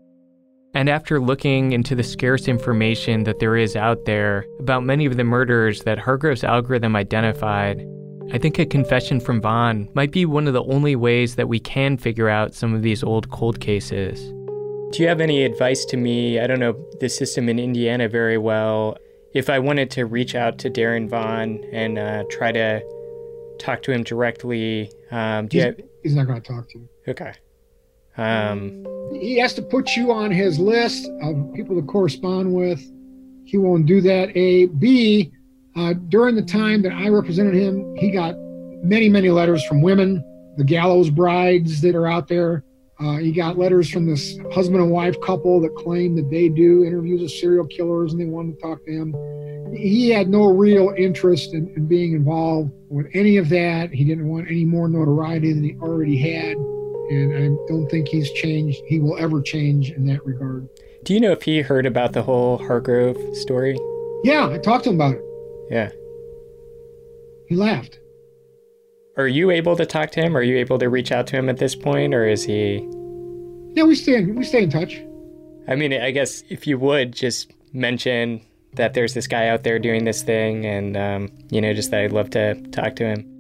And 0.72 0.88
after 0.88 1.20
looking 1.20 1.72
into 1.72 1.94
the 1.94 2.02
scarce 2.02 2.48
information 2.48 3.24
that 3.24 3.38
there 3.38 3.56
is 3.56 3.76
out 3.76 4.06
there 4.06 4.46
about 4.58 4.84
many 4.84 5.04
of 5.04 5.16
the 5.16 5.24
murders 5.24 5.82
that 5.82 5.98
Hargrove's 5.98 6.42
algorithm 6.42 6.96
identified, 6.96 7.86
I 8.32 8.38
think 8.38 8.58
a 8.58 8.66
confession 8.66 9.20
from 9.20 9.42
Vaughn 9.42 9.90
might 9.94 10.10
be 10.10 10.24
one 10.24 10.46
of 10.46 10.54
the 10.54 10.64
only 10.64 10.96
ways 10.96 11.36
that 11.36 11.48
we 11.48 11.60
can 11.60 11.98
figure 11.98 12.30
out 12.30 12.54
some 12.54 12.74
of 12.74 12.82
these 12.82 13.04
old 13.04 13.30
cold 13.30 13.60
cases. 13.60 14.32
Do 14.94 15.02
you 15.02 15.08
have 15.08 15.20
any 15.20 15.42
advice 15.42 15.84
to 15.86 15.96
me? 15.96 16.38
I 16.38 16.46
don't 16.46 16.60
know 16.60 16.76
the 17.00 17.08
system 17.08 17.48
in 17.48 17.58
Indiana 17.58 18.08
very 18.08 18.38
well. 18.38 18.96
If 19.34 19.50
I 19.50 19.58
wanted 19.58 19.90
to 19.90 20.06
reach 20.06 20.36
out 20.36 20.56
to 20.60 20.70
Darren 20.70 21.08
Vaughn 21.08 21.64
and 21.72 21.98
uh, 21.98 22.22
try 22.30 22.52
to 22.52 22.80
talk 23.58 23.82
to 23.82 23.90
him 23.90 24.04
directly, 24.04 24.92
um, 25.10 25.48
do 25.48 25.56
he's, 25.56 25.64
you 25.64 25.66
have... 25.66 25.80
he's 26.04 26.14
not 26.14 26.28
going 26.28 26.40
to 26.40 26.48
talk 26.48 26.68
to 26.70 26.78
you. 26.78 26.88
Okay. 27.08 27.32
Um, 28.16 28.86
he 29.12 29.36
has 29.40 29.52
to 29.54 29.62
put 29.62 29.96
you 29.96 30.12
on 30.12 30.30
his 30.30 30.60
list 30.60 31.10
of 31.22 31.52
people 31.54 31.74
to 31.74 31.82
correspond 31.82 32.54
with. 32.54 32.80
He 33.44 33.58
won't 33.58 33.86
do 33.86 34.00
that. 34.00 34.30
A. 34.36 34.66
B. 34.66 35.32
Uh, 35.74 35.94
during 36.08 36.36
the 36.36 36.42
time 36.42 36.82
that 36.82 36.92
I 36.92 37.08
represented 37.08 37.54
him, 37.54 37.96
he 37.96 38.12
got 38.12 38.36
many, 38.84 39.08
many 39.08 39.30
letters 39.30 39.64
from 39.64 39.82
women, 39.82 40.22
the 40.56 40.62
gallows 40.62 41.10
brides 41.10 41.80
that 41.80 41.96
are 41.96 42.06
out 42.06 42.28
there. 42.28 42.62
Uh, 43.00 43.16
he 43.16 43.32
got 43.32 43.58
letters 43.58 43.90
from 43.90 44.06
this 44.06 44.38
husband 44.52 44.80
and 44.80 44.90
wife 44.90 45.20
couple 45.20 45.60
that 45.60 45.74
claimed 45.74 46.16
that 46.16 46.30
they 46.30 46.48
do 46.48 46.84
interviews 46.84 47.22
of 47.22 47.30
serial 47.30 47.66
killers 47.66 48.12
and 48.12 48.20
they 48.20 48.26
wanted 48.26 48.54
to 48.54 48.60
talk 48.62 48.84
to 48.84 48.90
him. 48.90 49.14
He 49.74 50.10
had 50.10 50.28
no 50.28 50.46
real 50.46 50.94
interest 50.96 51.54
in, 51.54 51.72
in 51.76 51.86
being 51.86 52.12
involved 52.12 52.70
with 52.88 53.06
any 53.12 53.36
of 53.36 53.48
that. 53.48 53.90
He 53.90 54.04
didn't 54.04 54.28
want 54.28 54.46
any 54.48 54.64
more 54.64 54.88
notoriety 54.88 55.52
than 55.52 55.64
he 55.64 55.74
already 55.82 56.16
had. 56.16 56.56
And 56.56 57.34
I 57.34 57.66
don't 57.68 57.88
think 57.88 58.08
he's 58.08 58.30
changed. 58.32 58.80
He 58.86 59.00
will 59.00 59.18
ever 59.18 59.42
change 59.42 59.90
in 59.90 60.06
that 60.06 60.24
regard. 60.24 60.68
Do 61.02 61.12
you 61.12 61.20
know 61.20 61.32
if 61.32 61.42
he 61.42 61.60
heard 61.60 61.86
about 61.86 62.12
the 62.12 62.22
whole 62.22 62.58
Hargrove 62.58 63.18
story? 63.36 63.76
Yeah, 64.22 64.48
I 64.48 64.58
talked 64.58 64.84
to 64.84 64.90
him 64.90 64.96
about 64.96 65.16
it. 65.16 65.24
Yeah. 65.68 65.90
He 67.46 67.56
laughed. 67.56 67.98
Are 69.16 69.28
you 69.28 69.50
able 69.50 69.76
to 69.76 69.86
talk 69.86 70.10
to 70.12 70.20
him? 70.20 70.36
Are 70.36 70.42
you 70.42 70.56
able 70.56 70.78
to 70.78 70.88
reach 70.88 71.12
out 71.12 71.28
to 71.28 71.36
him 71.36 71.48
at 71.48 71.58
this 71.58 71.76
point, 71.76 72.14
or 72.14 72.26
is 72.28 72.42
he? 72.42 72.78
Yeah, 73.74 73.84
we 73.84 73.94
stay 73.94 74.16
in, 74.16 74.34
we 74.34 74.42
stay 74.42 74.64
in 74.64 74.70
touch. 74.70 75.00
I 75.68 75.76
mean, 75.76 75.92
I 75.92 76.10
guess 76.10 76.42
if 76.48 76.66
you 76.66 76.78
would 76.78 77.12
just 77.12 77.52
mention 77.72 78.40
that 78.74 78.94
there's 78.94 79.14
this 79.14 79.28
guy 79.28 79.48
out 79.48 79.62
there 79.62 79.78
doing 79.78 80.04
this 80.04 80.22
thing, 80.22 80.66
and 80.66 80.96
um, 80.96 81.28
you 81.50 81.60
know, 81.60 81.72
just 81.72 81.92
that 81.92 82.00
I'd 82.00 82.12
love 82.12 82.30
to 82.30 82.60
talk 82.72 82.96
to 82.96 83.04
him. 83.04 83.30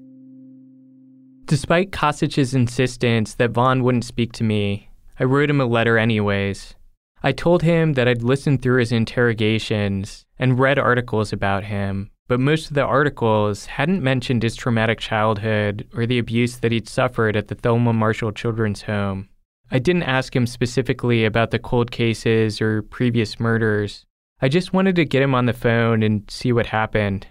Despite 1.46 1.90
Kasich's 1.90 2.54
insistence 2.54 3.34
that 3.34 3.50
Vaughn 3.50 3.82
wouldn't 3.82 4.04
speak 4.04 4.32
to 4.34 4.44
me, 4.44 4.88
I 5.18 5.24
wrote 5.24 5.50
him 5.50 5.60
a 5.60 5.66
letter 5.66 5.98
anyways. 5.98 6.76
I 7.22 7.32
told 7.32 7.62
him 7.62 7.94
that 7.94 8.06
I'd 8.06 8.22
listened 8.22 8.62
through 8.62 8.78
his 8.78 8.92
interrogations 8.92 10.24
and 10.38 10.58
read 10.58 10.78
articles 10.78 11.32
about 11.32 11.64
him, 11.64 12.10
but 12.26 12.40
most 12.40 12.68
of 12.68 12.74
the 12.74 12.82
articles 12.82 13.66
hadn't 13.66 14.02
mentioned 14.02 14.42
his 14.42 14.56
traumatic 14.56 14.98
childhood 14.98 15.86
or 15.94 16.06
the 16.06 16.18
abuse 16.18 16.58
that 16.58 16.72
he'd 16.72 16.88
suffered 16.88 17.36
at 17.36 17.48
the 17.48 17.54
Thelma 17.54 17.92
Marshall 17.92 18.32
Children's 18.32 18.82
Home. 18.82 19.28
I 19.70 19.78
didn't 19.78 20.04
ask 20.04 20.34
him 20.34 20.46
specifically 20.46 21.24
about 21.24 21.50
the 21.50 21.58
cold 21.58 21.90
cases 21.90 22.60
or 22.60 22.82
previous 22.82 23.38
murders. 23.38 24.04
I 24.40 24.48
just 24.48 24.72
wanted 24.72 24.96
to 24.96 25.04
get 25.04 25.22
him 25.22 25.34
on 25.34 25.46
the 25.46 25.52
phone 25.52 26.02
and 26.02 26.22
see 26.30 26.52
what 26.52 26.66
happened. 26.66 27.26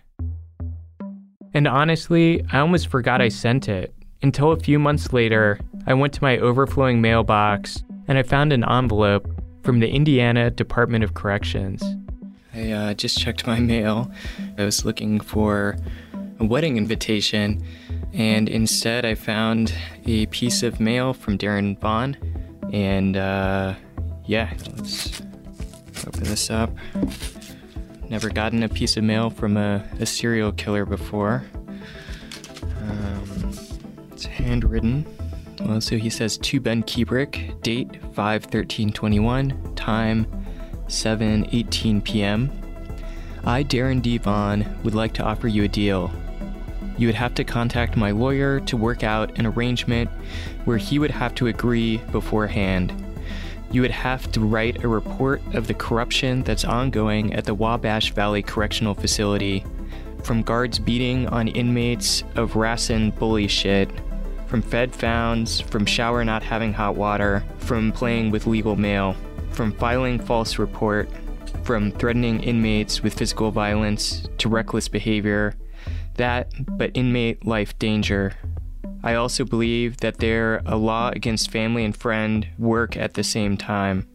And 1.53 1.67
honestly, 1.67 2.43
I 2.51 2.59
almost 2.59 2.87
forgot 2.87 3.21
I 3.21 3.29
sent 3.29 3.69
it 3.69 3.93
until 4.23 4.51
a 4.51 4.59
few 4.59 4.79
months 4.79 5.11
later, 5.11 5.59
I 5.85 5.93
went 5.93 6.13
to 6.13 6.23
my 6.23 6.37
overflowing 6.37 7.01
mailbox 7.01 7.83
and 8.07 8.17
I 8.17 8.23
found 8.23 8.53
an 8.53 8.63
envelope 8.63 9.27
from 9.63 9.79
the 9.79 9.89
Indiana 9.89 10.49
Department 10.49 11.03
of 11.03 11.13
Corrections. 11.13 11.83
I 12.55 12.71
uh, 12.71 12.93
just 12.93 13.17
checked 13.17 13.47
my 13.47 13.59
mail. 13.59 14.11
I 14.57 14.63
was 14.63 14.85
looking 14.85 15.19
for 15.19 15.75
a 16.39 16.45
wedding 16.45 16.77
invitation, 16.77 17.63
and 18.13 18.47
instead 18.47 19.05
I 19.05 19.15
found 19.15 19.73
a 20.05 20.27
piece 20.27 20.61
of 20.61 20.79
mail 20.79 21.13
from 21.13 21.37
Darren 21.37 21.79
Vaughn. 21.79 22.15
And 22.71 23.17
uh, 23.17 23.73
yeah, 24.25 24.53
let's 24.75 25.21
open 26.05 26.23
this 26.25 26.51
up. 26.51 26.69
Never 28.09 28.29
gotten 28.29 28.61
a 28.61 28.69
piece 28.69 28.97
of 28.97 29.03
mail 29.03 29.31
from 29.31 29.57
a, 29.57 29.83
a 29.99 30.05
serial 30.05 30.51
killer 30.51 30.85
before. 30.85 31.43
Um, 32.81 33.51
it's 34.11 34.25
handwritten. 34.25 35.07
Well, 35.59 35.81
so 35.81 35.97
he 35.97 36.09
says 36.09 36.37
to 36.37 36.59
Ben 36.59 36.83
Kuebrich, 36.83 37.61
date 37.63 37.97
5 38.13 38.43
13 38.43 38.91
21, 38.91 39.75
time 39.75 40.42
7 40.93 41.47
18 41.51 42.01
p.m. 42.01 42.51
I, 43.43 43.63
Darren 43.63 44.01
D. 44.01 44.17
Vaughn, 44.17 44.65
would 44.83 44.95
like 44.95 45.13
to 45.13 45.23
offer 45.23 45.47
you 45.47 45.63
a 45.63 45.67
deal. 45.67 46.11
You 46.97 47.07
would 47.07 47.15
have 47.15 47.33
to 47.35 47.43
contact 47.43 47.97
my 47.97 48.11
lawyer 48.11 48.59
to 48.61 48.77
work 48.77 49.03
out 49.03 49.37
an 49.37 49.45
arrangement 49.47 50.09
where 50.65 50.77
he 50.77 50.99
would 50.99 51.11
have 51.11 51.33
to 51.35 51.47
agree 51.47 51.97
beforehand. 52.11 52.93
You 53.71 53.81
would 53.81 53.91
have 53.91 54.31
to 54.33 54.39
write 54.39 54.83
a 54.83 54.87
report 54.87 55.41
of 55.55 55.67
the 55.67 55.73
corruption 55.73 56.43
that's 56.43 56.63
ongoing 56.63 57.33
at 57.33 57.45
the 57.45 57.55
Wabash 57.55 58.11
Valley 58.13 58.43
Correctional 58.43 58.93
Facility, 58.93 59.65
from 60.23 60.43
guards 60.43 60.77
beating 60.77 61.27
on 61.27 61.47
inmates 61.47 62.23
of 62.35 62.55
Racine 62.55 63.09
bully 63.09 63.47
shit, 63.47 63.89
from 64.45 64.61
Fed 64.61 64.93
founds, 64.93 65.59
from 65.59 65.87
shower 65.87 66.23
not 66.23 66.43
having 66.43 66.71
hot 66.71 66.95
water, 66.95 67.43
from 67.57 67.91
playing 67.91 68.29
with 68.29 68.45
legal 68.45 68.75
mail, 68.75 69.15
from 69.53 69.71
filing 69.73 70.19
false 70.19 70.57
report, 70.57 71.09
from 71.63 71.91
threatening 71.91 72.41
inmates 72.41 73.01
with 73.03 73.13
physical 73.13 73.51
violence 73.51 74.27
to 74.37 74.49
reckless 74.49 74.87
behavior, 74.87 75.55
that 76.15 76.51
but 76.77 76.91
inmate 76.93 77.45
life 77.45 77.77
danger. 77.79 78.33
I 79.03 79.15
also 79.15 79.43
believe 79.45 79.97
that 79.97 80.17
there 80.17 80.61
a 80.65 80.77
law 80.77 81.09
against 81.09 81.51
family 81.51 81.83
and 81.83 81.95
friend 81.95 82.47
work 82.57 82.95
at 82.95 83.15
the 83.15 83.23
same 83.23 83.57
time. 83.57 84.07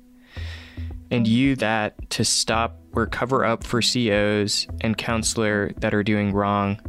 and 1.10 1.26
you 1.26 1.56
that 1.56 2.10
to 2.10 2.24
stop 2.24 2.78
or 2.92 3.06
cover 3.06 3.44
up 3.44 3.64
for 3.64 3.80
COs 3.80 4.66
and 4.80 4.96
counselor 4.96 5.72
that 5.78 5.94
are 5.94 6.02
doing 6.02 6.32
wrong. 6.32 6.80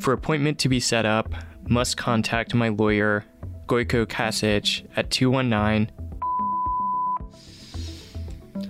For 0.00 0.12
appointment 0.12 0.58
to 0.60 0.68
be 0.68 0.80
set 0.80 1.06
up, 1.06 1.32
must 1.68 1.96
contact 1.96 2.54
my 2.54 2.68
lawyer, 2.68 3.24
Gojko 3.66 4.06
Kasich, 4.06 4.86
at 4.96 5.10
219. 5.10 5.90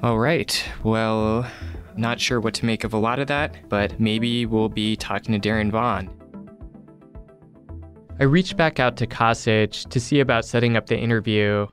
All 0.03 0.19
right, 0.19 0.65
well, 0.83 1.49
not 1.97 2.19
sure 2.19 2.41
what 2.41 2.55
to 2.55 2.67
make 2.67 2.83
of 2.83 2.93
a 2.93 2.99
lot 2.99 3.21
of 3.21 3.29
that, 3.29 3.69
but 3.69 4.01
maybe 4.01 4.47
we'll 4.47 4.69
be 4.69 4.97
talking 4.97 5.38
to 5.38 5.49
Darren 5.49 5.71
Vaughn. 5.71 6.11
I 8.19 8.25
reached 8.25 8.57
back 8.57 8.81
out 8.81 8.97
to 8.97 9.07
Kasich 9.07 9.88
to 9.91 10.01
see 10.01 10.19
about 10.19 10.45
setting 10.45 10.77
up 10.77 10.87
the 10.87 10.99
interview. 10.99 11.69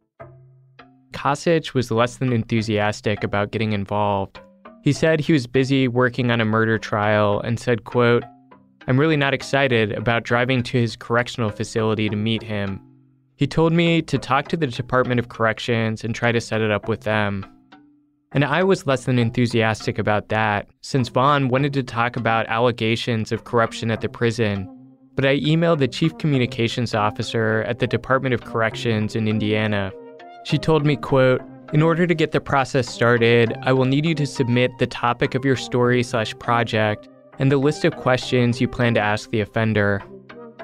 Kasich 1.12 1.74
was 1.74 1.89
less 1.89 2.18
than 2.18 2.32
enthusiastic 2.32 3.24
about 3.24 3.50
getting 3.50 3.74
involved. 3.74 4.39
He 4.84 4.94
said 4.94 5.20
he 5.20 5.34
was 5.34 5.48
busy 5.48 5.88
working 5.88 6.30
on 6.30 6.39
a 6.39 6.46
murder 6.46 6.78
trial 6.78 7.42
and 7.42 7.60
said, 7.60 7.84
quote, 7.86 8.24
I'm 8.88 9.00
really 9.00 9.18
not 9.18 9.34
excited 9.34 9.92
about 9.94 10.24
driving 10.24 10.62
to 10.63 10.80
his 10.80 10.96
correctional 10.96 11.50
facility 11.50 12.10
to 12.10 12.15
meet 12.15 12.44
him. 12.44 12.80
He 13.38 13.48
told 13.48 13.74
me 13.74 14.04
to 14.04 14.20
talk 14.20 14.50
to 14.50 14.58
the 14.58 14.68
Department 14.68 15.20
of 15.20 15.30
Corrections 15.30 16.04
and 16.04 16.13
try 16.13 16.32
to 16.32 16.39
set 16.39 16.62
it 16.62 16.70
up 16.70 16.88
with 16.88 17.02
them. 17.02 17.44
And 18.32 18.46
I 18.46 18.63
was 18.63 18.86
less 18.86 19.06
than 19.06 19.18
enthusiastic 19.18 19.98
about 19.98 20.30
that, 20.30 20.68
since 20.82 21.10
Vaughn 21.10 21.50
wanted 21.50 21.74
to 21.74 21.84
talk 21.84 22.15
about 22.15 22.46
allegations 22.48 23.32
of 23.32 23.44
corruption 23.44 23.89
at 23.89 24.02
the 24.02 24.10
prison. 24.10 24.70
But 25.15 25.26
I 25.26 25.39
emailed 25.39 25.80
the 25.80 25.88
chief 25.88 26.18
communications 26.20 26.94
officer 26.94 27.63
at 27.68 27.80
the 27.80 27.88
Department 27.88 28.36
of 28.36 28.46
Corrections 28.46 29.15
in 29.15 29.28
Indiana. 29.28 29.92
She 30.44 30.58
told 30.60 30.86
me, 30.86 30.96
quote, 30.96 31.42
in 31.74 31.82
order 31.82 32.08
to 32.08 32.15
get 32.15 32.32
the 32.32 32.42
process 32.42 32.88
started, 32.88 33.56
I 33.63 33.74
will 33.74 33.86
need 33.86 34.06
you 34.06 34.15
to 34.15 34.26
submit 34.26 34.72
the 34.78 34.88
topic 34.88 35.36
of 35.36 35.44
your 35.44 35.56
story 35.56 36.04
slash 36.04 36.38
project 36.38 37.10
and 37.39 37.52
the 37.52 37.58
list 37.58 37.84
of 37.86 37.96
questions 37.96 38.62
you 38.62 38.68
plan 38.68 38.94
to 38.94 39.00
ask 39.00 39.30
the 39.30 39.42
offender. 39.42 40.04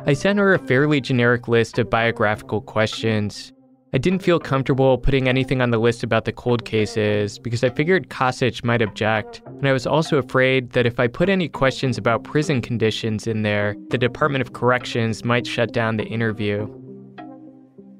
I 0.05 0.13
sent 0.13 0.37
her 0.39 0.53
a 0.53 0.59
fairly 0.59 1.01
generic 1.01 1.47
list 1.47 1.79
of 1.79 1.89
biographical 1.89 2.61
questions. 2.61 3.51
I 3.95 3.97
didn't 3.97 4.23
feel 4.23 4.39
comfortable 4.39 4.97
putting 4.97 5.29
anything 5.29 5.61
on 5.61 5.69
the 5.69 5.77
list 5.77 6.03
about 6.03 6.25
the 6.25 6.33
cold 6.33 6.65
cases 6.65 7.39
because 7.39 7.63
I 7.63 7.69
figured 7.69 8.09
Kasich 8.09 8.61
might 8.61 8.81
object, 8.81 9.41
and 9.45 9.65
I 9.65 9.71
was 9.71 9.87
also 9.87 10.17
afraid 10.17 10.71
that 10.71 10.85
if 10.85 10.99
I 10.99 11.07
put 11.07 11.29
any 11.29 11.47
questions 11.47 11.97
about 11.97 12.25
prison 12.25 12.61
conditions 12.61 13.25
in 13.25 13.43
there, 13.43 13.73
the 13.91 13.97
Department 13.97 14.41
of 14.41 14.51
Corrections 14.51 15.23
might 15.23 15.47
shut 15.47 15.71
down 15.71 15.95
the 15.95 16.03
interview. 16.03 16.67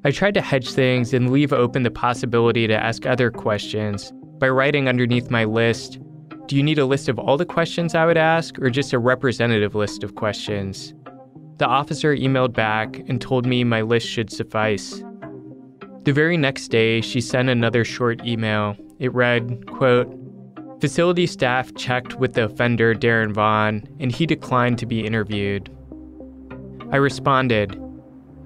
I 0.03 0.11
tried 0.11 0.33
to 0.33 0.41
hedge 0.41 0.73
things 0.73 1.13
and 1.13 1.31
leave 1.31 1.53
open 1.53 1.83
the 1.83 1.91
possibility 1.91 2.67
to 2.67 2.75
ask 2.75 3.05
other 3.05 3.31
questions 3.31 4.11
by 4.37 4.49
writing 4.49 4.89
underneath 4.89 5.31
my 5.31 5.45
list 5.45 5.99
Do 6.47 6.57
you 6.57 6.63
need 6.63 6.77
a 6.77 6.85
list 6.85 7.07
of 7.07 7.17
all 7.17 7.37
the 7.37 7.45
questions 7.45 7.95
I 7.95 8.05
would 8.05 8.17
ask, 8.17 8.59
or 8.59 8.69
just 8.69 8.91
a 8.91 8.99
representative 8.99 9.75
list 9.75 10.03
of 10.03 10.15
questions? 10.15 10.93
The 11.57 11.67
officer 11.67 12.13
emailed 12.13 12.51
back 12.51 12.97
and 13.07 13.21
told 13.21 13.45
me 13.45 13.63
my 13.63 13.81
list 13.81 14.09
should 14.09 14.29
suffice. 14.29 15.01
The 16.05 16.13
very 16.13 16.37
next 16.37 16.67
day, 16.67 17.01
she 17.01 17.19
sent 17.19 17.49
another 17.49 17.83
short 17.83 18.23
email. 18.23 18.77
It 18.99 19.11
read, 19.15 19.65
quote, 19.65 20.07
Facility 20.79 21.25
staff 21.25 21.73
checked 21.73 22.19
with 22.19 22.33
the 22.33 22.43
offender, 22.43 22.93
Darren 22.93 23.33
Vaughn, 23.33 23.81
and 23.99 24.11
he 24.11 24.27
declined 24.27 24.77
to 24.77 24.85
be 24.85 25.03
interviewed. 25.03 25.67
I 26.91 26.97
responded, 26.97 27.81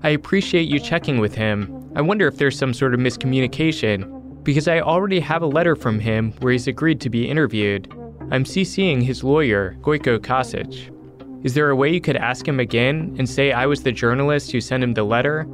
I 0.03 0.09
appreciate 0.11 0.69
you 0.69 0.79
checking 0.79 1.19
with 1.19 1.35
him. 1.35 1.91
I 1.97 2.01
wonder 2.01 2.29
if 2.29 2.37
there's 2.37 2.57
some 2.57 2.73
sort 2.73 2.93
of 2.93 3.01
miscommunication, 3.01 4.41
because 4.45 4.69
I 4.69 4.79
already 4.79 5.19
have 5.19 5.41
a 5.41 5.47
letter 5.47 5.75
from 5.75 5.99
him 5.99 6.31
where 6.39 6.53
he's 6.53 6.67
agreed 6.67 7.01
to 7.01 7.09
be 7.09 7.29
interviewed. 7.29 7.91
I'm 8.31 8.45
CCing 8.45 9.03
his 9.03 9.21
lawyer, 9.21 9.75
Gojko 9.81 10.19
Kasich. 10.19 10.95
Is 11.43 11.55
there 11.55 11.69
a 11.69 11.75
way 11.75 11.93
you 11.93 11.99
could 11.99 12.15
ask 12.15 12.47
him 12.47 12.61
again 12.61 13.17
and 13.19 13.29
say 13.29 13.51
I 13.51 13.65
was 13.65 13.83
the 13.83 13.91
journalist 13.91 14.49
who 14.53 14.61
sent 14.61 14.81
him 14.81 14.93
the 14.93 15.03
letter? 15.03 15.45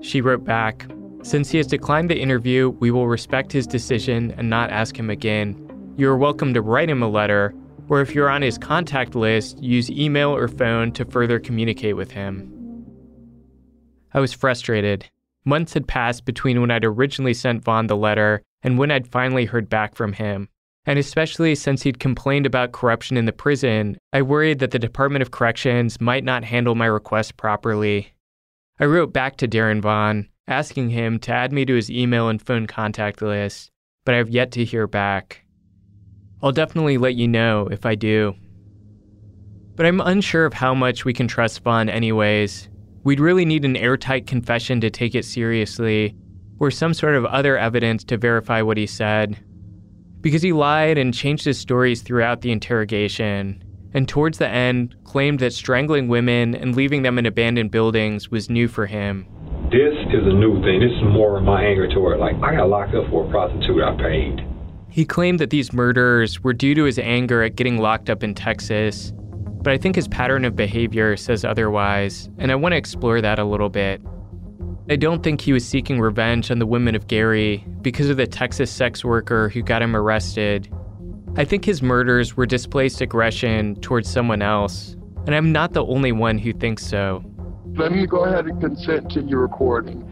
She 0.00 0.20
wrote 0.20 0.44
back, 0.44 0.86
Since 1.22 1.50
he 1.50 1.58
has 1.58 1.66
declined 1.66 2.08
the 2.08 2.18
interview, 2.18 2.70
we 2.70 2.90
will 2.90 3.06
respect 3.06 3.52
his 3.52 3.66
decision 3.66 4.32
and 4.38 4.48
not 4.48 4.70
ask 4.70 4.98
him 4.98 5.10
again. 5.10 5.94
You 5.96 6.08
are 6.08 6.16
welcome 6.16 6.54
to 6.54 6.62
write 6.62 6.88
him 6.88 7.02
a 7.02 7.08
letter, 7.08 7.54
or 7.88 8.00
if 8.00 8.14
you're 8.14 8.30
on 8.30 8.40
his 8.40 8.56
contact 8.56 9.14
list, 9.14 9.62
use 9.62 9.90
email 9.90 10.30
or 10.34 10.48
phone 10.48 10.92
to 10.92 11.04
further 11.04 11.38
communicate 11.38 11.94
with 11.94 12.10
him. 12.10 12.50
I 14.14 14.20
was 14.20 14.32
frustrated. 14.32 15.10
Months 15.44 15.74
had 15.74 15.86
passed 15.86 16.24
between 16.24 16.60
when 16.60 16.70
I'd 16.70 16.84
originally 16.86 17.34
sent 17.34 17.64
Vaughn 17.64 17.86
the 17.86 17.96
letter 17.96 18.42
and 18.62 18.78
when 18.78 18.90
I'd 18.90 19.06
finally 19.06 19.44
heard 19.44 19.68
back 19.68 19.94
from 19.94 20.14
him. 20.14 20.48
And 20.86 20.98
especially 20.98 21.54
since 21.54 21.82
he'd 21.82 22.00
complained 22.00 22.46
about 22.46 22.72
corruption 22.72 23.18
in 23.18 23.26
the 23.26 23.32
prison, 23.32 23.98
I 24.14 24.22
worried 24.22 24.58
that 24.60 24.70
the 24.70 24.78
Department 24.78 25.20
of 25.20 25.30
Corrections 25.30 26.00
might 26.00 26.24
not 26.24 26.44
handle 26.44 26.74
my 26.74 26.86
request 26.86 27.36
properly. 27.36 28.14
I 28.78 28.86
wrote 28.86 29.12
back 29.12 29.36
to 29.36 29.48
Darren 29.48 29.82
Vaughn, 29.82 30.26
asking 30.50 30.90
him 30.90 31.18
to 31.20 31.32
add 31.32 31.52
me 31.52 31.64
to 31.64 31.74
his 31.74 31.90
email 31.90 32.28
and 32.28 32.42
phone 32.42 32.66
contact 32.66 33.22
list, 33.22 33.70
but 34.04 34.14
I 34.14 34.18
have 34.18 34.30
yet 34.30 34.50
to 34.52 34.64
hear 34.64 34.86
back. 34.86 35.44
I'll 36.42 36.52
definitely 36.52 36.98
let 36.98 37.14
you 37.14 37.28
know 37.28 37.68
if 37.68 37.86
I 37.86 37.94
do. 37.94 38.34
But 39.76 39.86
I'm 39.86 40.00
unsure 40.00 40.46
of 40.46 40.54
how 40.54 40.74
much 40.74 41.04
we 41.04 41.12
can 41.12 41.28
trust 41.28 41.62
Vaughn, 41.62 41.88
anyways, 41.88 42.68
We'd 43.02 43.20
really 43.20 43.46
need 43.46 43.64
an 43.64 43.76
airtight 43.76 44.26
confession 44.26 44.80
to 44.82 44.90
take 44.90 45.14
it 45.14 45.24
seriously, 45.24 46.14
or 46.58 46.70
some 46.70 46.92
sort 46.92 47.14
of 47.14 47.24
other 47.24 47.56
evidence 47.56 48.04
to 48.04 48.18
verify 48.18 48.60
what 48.60 48.76
he 48.76 48.86
said. 48.86 49.42
Because 50.20 50.42
he 50.42 50.52
lied 50.52 50.98
and 50.98 51.14
changed 51.14 51.46
his 51.46 51.58
stories 51.58 52.02
throughout 52.02 52.42
the 52.42 52.52
interrogation, 52.52 53.64
and 53.94 54.06
towards 54.06 54.36
the 54.36 54.48
end 54.48 54.94
claimed 55.04 55.38
that 55.40 55.54
strangling 55.54 56.08
women 56.08 56.54
and 56.54 56.76
leaving 56.76 57.02
them 57.02 57.18
in 57.18 57.24
abandoned 57.24 57.70
buildings 57.70 58.30
was 58.30 58.50
new 58.50 58.68
for 58.68 58.84
him. 58.84 59.26
This 59.70 59.94
is 60.12 60.26
a 60.26 60.34
new 60.34 60.60
thing. 60.62 60.80
This 60.80 60.92
is 60.92 61.04
more 61.04 61.38
of 61.38 61.44
my 61.44 61.64
anger 61.64 61.88
toward 61.92 62.18
like 62.18 62.36
I 62.42 62.56
got 62.56 62.68
locked 62.68 62.94
up 62.94 63.08
for 63.10 63.26
a 63.26 63.30
prostitute 63.30 63.82
I 63.82 63.96
paid. 63.96 64.46
He 64.88 65.04
claimed 65.04 65.38
that 65.38 65.50
these 65.50 65.72
murders 65.72 66.42
were 66.42 66.52
due 66.52 66.74
to 66.74 66.84
his 66.84 66.98
anger 66.98 67.42
at 67.42 67.54
getting 67.54 67.78
locked 67.78 68.10
up 68.10 68.24
in 68.24 68.34
Texas 68.34 69.12
but 69.62 69.72
I 69.72 69.78
think 69.78 69.94
his 69.94 70.08
pattern 70.08 70.44
of 70.44 70.56
behavior 70.56 71.16
says 71.16 71.44
otherwise, 71.44 72.30
and 72.38 72.50
I 72.50 72.54
want 72.54 72.72
to 72.72 72.76
explore 72.76 73.20
that 73.20 73.38
a 73.38 73.44
little 73.44 73.68
bit. 73.68 74.00
I 74.88 74.96
don't 74.96 75.22
think 75.22 75.40
he 75.40 75.52
was 75.52 75.66
seeking 75.66 76.00
revenge 76.00 76.50
on 76.50 76.58
the 76.58 76.66
women 76.66 76.94
of 76.94 77.06
Gary 77.06 77.64
because 77.82 78.08
of 78.08 78.16
the 78.16 78.26
Texas 78.26 78.70
sex 78.70 79.04
worker 79.04 79.50
who 79.50 79.62
got 79.62 79.82
him 79.82 79.94
arrested. 79.94 80.72
I 81.36 81.44
think 81.44 81.64
his 81.64 81.82
murders 81.82 82.36
were 82.36 82.46
displaced 82.46 83.00
aggression 83.00 83.76
towards 83.76 84.10
someone 84.10 84.42
else, 84.42 84.96
and 85.26 85.34
I'm 85.34 85.52
not 85.52 85.74
the 85.74 85.84
only 85.84 86.12
one 86.12 86.38
who 86.38 86.52
thinks 86.52 86.84
so. 86.84 87.22
Let 87.76 87.92
me 87.92 88.06
go 88.06 88.24
ahead 88.24 88.46
and 88.46 88.60
consent 88.60 89.10
to 89.12 89.22
your 89.22 89.40
recording. 89.40 90.04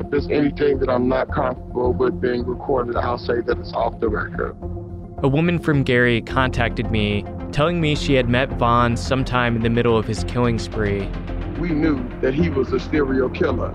If 0.00 0.10
there's 0.10 0.28
anything 0.28 0.78
that 0.80 0.88
I'm 0.88 1.08
not 1.08 1.32
comfortable 1.32 1.92
with 1.92 2.20
being 2.20 2.44
recorded, 2.44 2.96
I'll 2.96 3.18
say 3.18 3.40
that 3.40 3.58
it's 3.58 3.72
off 3.72 3.98
the 4.00 4.08
record. 4.08 4.56
A 5.22 5.28
woman 5.28 5.58
from 5.58 5.82
Gary 5.82 6.20
contacted 6.20 6.90
me 6.90 7.24
telling 7.52 7.80
me 7.80 7.94
she 7.94 8.14
had 8.14 8.28
met 8.28 8.50
Vaughn 8.50 8.96
sometime 8.96 9.56
in 9.56 9.62
the 9.62 9.70
middle 9.70 9.96
of 9.96 10.06
his 10.06 10.24
killing 10.24 10.58
spree. 10.58 11.08
We 11.58 11.70
knew 11.70 12.06
that 12.20 12.34
he 12.34 12.50
was 12.50 12.72
a 12.72 12.78
serial 12.78 13.30
killer. 13.30 13.74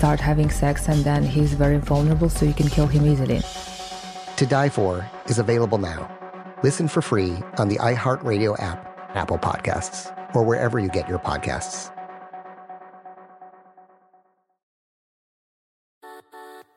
start 0.00 0.18
having 0.18 0.48
sex, 0.48 0.88
and 0.88 1.04
then 1.04 1.22
he's 1.22 1.52
very 1.52 1.76
vulnerable, 1.76 2.30
so 2.30 2.46
you 2.46 2.54
can 2.54 2.70
kill 2.70 2.86
him 2.86 3.04
easily. 3.04 3.42
To 4.36 4.46
Die 4.46 4.70
For 4.70 5.06
is 5.26 5.38
available 5.38 5.76
now. 5.76 6.08
Listen 6.62 6.88
for 6.88 7.02
free 7.02 7.36
on 7.58 7.68
the 7.68 7.76
iHeartRadio 7.76 8.58
app, 8.62 8.80
Apple 9.14 9.36
Podcasts, 9.36 10.10
or 10.34 10.42
wherever 10.42 10.78
you 10.78 10.88
get 10.88 11.06
your 11.06 11.18
podcasts. 11.18 11.94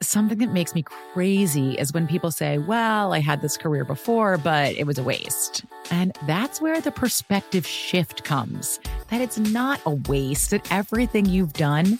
Something 0.02 0.40
that 0.40 0.52
makes 0.52 0.76
me 0.76 0.84
crazy 0.84 1.76
is 1.76 1.94
when 1.94 2.08
people 2.08 2.30
say, 2.30 2.58
Well, 2.58 3.14
I 3.14 3.22
had 3.22 3.42
this 3.42 3.56
career 3.56 3.86
before, 3.86 4.38
but 4.38 4.76
it 4.76 4.86
was 4.86 4.98
a 4.98 5.04
waste. 5.04 5.64
And 5.92 6.12
that's 6.28 6.60
where 6.60 6.82
the 6.82 6.92
perspective 6.92 7.66
shift 7.66 8.26
comes 8.26 8.82
that 9.10 9.22
it's 9.22 9.40
not 9.40 9.80
a 9.86 9.92
waste, 10.10 10.50
that 10.50 10.70
everything 10.72 11.26
you've 11.26 11.54
done 11.54 12.00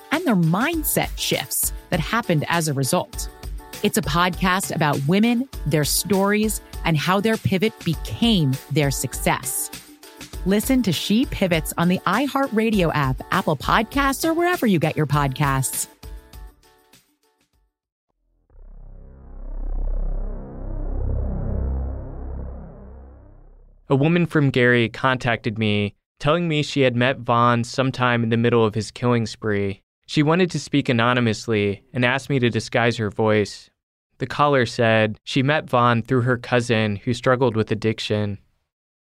and 0.11 0.25
their 0.25 0.35
mindset 0.35 1.09
shifts 1.17 1.73
that 1.89 1.99
happened 1.99 2.45
as 2.47 2.67
a 2.67 2.73
result. 2.73 3.29
It's 3.83 3.97
a 3.97 4.01
podcast 4.01 4.75
about 4.75 4.99
women, 5.07 5.49
their 5.65 5.85
stories, 5.85 6.61
and 6.85 6.95
how 6.95 7.19
their 7.19 7.37
pivot 7.37 7.73
became 7.83 8.53
their 8.71 8.91
success. 8.91 9.71
Listen 10.45 10.81
to 10.83 10.91
She 10.91 11.25
Pivots 11.25 11.73
on 11.77 11.87
the 11.87 11.99
iHeartRadio 11.99 12.91
app, 12.93 13.21
Apple 13.31 13.55
Podcasts, 13.55 14.27
or 14.27 14.33
wherever 14.33 14.65
you 14.65 14.79
get 14.79 14.97
your 14.97 15.07
podcasts. 15.07 15.87
A 23.89 23.95
woman 23.95 24.25
from 24.25 24.51
Gary 24.51 24.87
contacted 24.87 25.59
me 25.59 25.95
telling 26.19 26.47
me 26.47 26.63
she 26.63 26.81
had 26.81 26.95
met 26.95 27.17
Vaughn 27.17 27.63
sometime 27.63 28.23
in 28.23 28.29
the 28.29 28.37
middle 28.37 28.63
of 28.63 28.73
his 28.73 28.89
killing 28.89 29.25
spree. 29.25 29.81
She 30.11 30.23
wanted 30.23 30.51
to 30.51 30.59
speak 30.59 30.89
anonymously 30.89 31.85
and 31.93 32.03
asked 32.03 32.29
me 32.29 32.37
to 32.39 32.49
disguise 32.49 32.97
her 32.97 33.09
voice. 33.09 33.69
The 34.17 34.27
caller 34.27 34.65
said 34.65 35.17
she 35.23 35.41
met 35.41 35.69
Vaughn 35.69 36.01
through 36.01 36.23
her 36.23 36.37
cousin 36.37 36.97
who 36.97 37.13
struggled 37.13 37.55
with 37.55 37.71
addiction. 37.71 38.37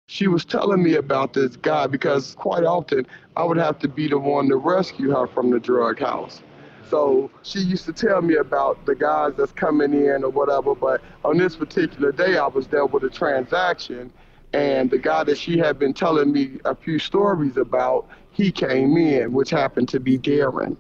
She 0.10 0.28
was 0.28 0.44
telling 0.44 0.84
me 0.84 0.96
about 0.96 1.32
this 1.32 1.56
guy 1.56 1.88
because 1.88 2.36
quite 2.36 2.66
often 2.66 3.08
I 3.38 3.46
would 3.46 3.56
have 3.56 3.80
to 3.80 3.88
be 3.88 4.10
the 4.10 4.20
one 4.20 4.50
to 4.50 4.58
rescue 4.58 5.12
her 5.12 5.28
from 5.28 5.50
the 5.50 5.62
drug 5.62 5.98
house. 5.98 6.42
So 6.90 7.32
she 7.42 7.60
used 7.60 7.86
to 7.86 7.94
tell 7.94 8.22
me 8.22 8.36
about 8.36 8.86
the 8.86 8.94
guys 8.94 9.32
that's 9.38 9.54
coming 9.54 9.94
in 9.94 10.26
or 10.26 10.30
whatever, 10.30 10.76
but 10.76 11.02
on 11.24 11.38
this 11.38 11.56
particular 11.56 12.12
day 12.12 12.38
I 12.38 12.48
was 12.48 12.68
there 12.68 12.86
with 12.86 13.04
a 13.04 13.10
transaction 13.10 14.12
and 14.52 14.92
the 14.92 14.98
guy 14.98 15.24
that 15.24 15.38
she 15.38 15.58
had 15.58 15.80
been 15.80 15.94
telling 15.94 16.34
me 16.34 16.60
a 16.66 16.76
few 16.76 17.00
stories 17.00 17.56
about, 17.56 18.10
he 18.32 18.52
came 18.52 18.98
in, 18.98 19.32
which 19.32 19.50
happened 19.50 19.88
to 19.90 20.02
be 20.02 20.20
Darren. 20.20 20.76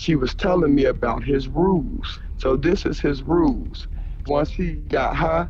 She 0.00 0.16
was 0.16 0.34
telling 0.34 0.74
me 0.74 0.86
about 0.86 1.24
his 1.24 1.48
rules. 1.48 2.20
So 2.38 2.56
this 2.56 2.86
is 2.86 3.00
his 3.00 3.22
rules. 3.22 3.88
Once 4.26 4.62
he 4.62 4.86
got 4.88 5.14
high, 5.16 5.48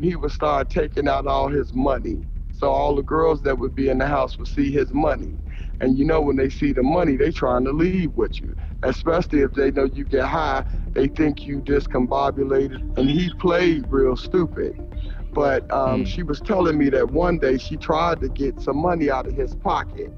he 0.00 0.14
would 0.14 0.30
start 0.30 0.70
taking 0.70 1.08
out 1.08 1.26
all 1.26 1.48
his 1.48 1.74
money. 1.74 2.26
So 2.52 2.70
all 2.70 2.94
the 2.94 3.02
girls 3.02 3.42
that 3.42 3.58
would 3.58 3.74
be 3.74 3.88
in 3.88 3.98
the 3.98 4.06
house 4.06 4.38
would 4.38 4.46
see 4.48 4.70
his 4.70 4.92
money. 4.92 5.36
And 5.80 5.98
you 5.98 6.04
know 6.04 6.20
when 6.20 6.36
they 6.36 6.48
see 6.48 6.72
the 6.72 6.82
money, 6.82 7.16
they 7.16 7.32
trying 7.32 7.64
to 7.64 7.72
leave 7.72 8.14
with 8.16 8.40
you. 8.40 8.54
Especially 8.84 9.40
if 9.40 9.54
they 9.54 9.72
know 9.72 9.86
you 9.86 10.04
get 10.04 10.24
high, 10.26 10.64
they 10.92 11.08
think 11.08 11.44
you 11.46 11.60
discombobulated. 11.60 12.96
And 12.98 13.10
he 13.10 13.30
played 13.40 13.86
real 13.90 14.16
stupid. 14.16 14.78
But 15.34 15.70
um, 15.72 16.04
she 16.04 16.22
was 16.22 16.40
telling 16.40 16.78
me 16.78 16.88
that 16.90 17.10
one 17.10 17.38
day 17.38 17.58
she 17.58 17.76
tried 17.76 18.20
to 18.20 18.28
get 18.28 18.60
some 18.60 18.76
money 18.76 19.10
out 19.10 19.26
of 19.26 19.34
his 19.34 19.56
pocket. 19.56 20.12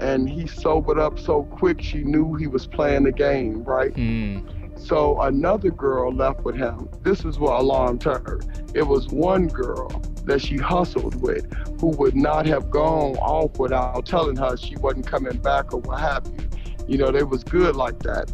And 0.00 0.28
he 0.28 0.46
sobered 0.46 0.98
up 0.98 1.18
so 1.18 1.44
quick 1.44 1.82
she 1.82 2.04
knew 2.04 2.34
he 2.34 2.46
was 2.46 2.66
playing 2.66 3.04
the 3.04 3.12
game, 3.12 3.64
right? 3.64 3.94
Hmm. 3.94 4.46
So 4.76 5.20
another 5.20 5.70
girl 5.70 6.12
left 6.12 6.42
with 6.42 6.54
him. 6.54 6.88
This 7.02 7.24
is 7.24 7.38
what 7.38 7.60
alarmed 7.60 8.04
her. 8.04 8.40
It 8.74 8.86
was 8.86 9.08
one 9.08 9.48
girl 9.48 9.88
that 10.24 10.40
she 10.40 10.56
hustled 10.56 11.20
with 11.20 11.52
who 11.80 11.88
would 11.88 12.14
not 12.14 12.46
have 12.46 12.70
gone 12.70 13.16
off 13.16 13.58
without 13.58 14.06
telling 14.06 14.36
her 14.36 14.56
she 14.56 14.76
wasn't 14.76 15.06
coming 15.06 15.38
back 15.38 15.74
or 15.74 15.80
what 15.80 16.00
have 16.00 16.26
you. 16.26 16.48
You 16.86 16.98
know, 16.98 17.10
they 17.10 17.22
was 17.22 17.42
good 17.42 17.76
like 17.76 17.98
that. 18.00 18.32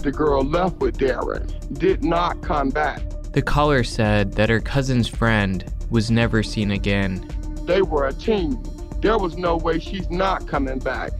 The 0.00 0.12
girl 0.12 0.44
left 0.44 0.76
with 0.76 0.98
Darren, 0.98 1.78
did 1.78 2.04
not 2.04 2.42
come 2.42 2.68
back. 2.68 3.02
The 3.32 3.42
caller 3.42 3.82
said 3.82 4.32
that 4.32 4.48
her 4.48 4.60
cousin's 4.60 5.08
friend 5.08 5.64
was 5.90 6.10
never 6.10 6.42
seen 6.42 6.70
again. 6.70 7.28
They 7.64 7.82
were 7.82 8.06
a 8.06 8.12
team. 8.12 8.62
There 9.00 9.18
was 9.18 9.36
no 9.36 9.56
way 9.56 9.78
she's 9.78 10.08
not 10.10 10.46
coming 10.46 10.78
back. 10.78 11.12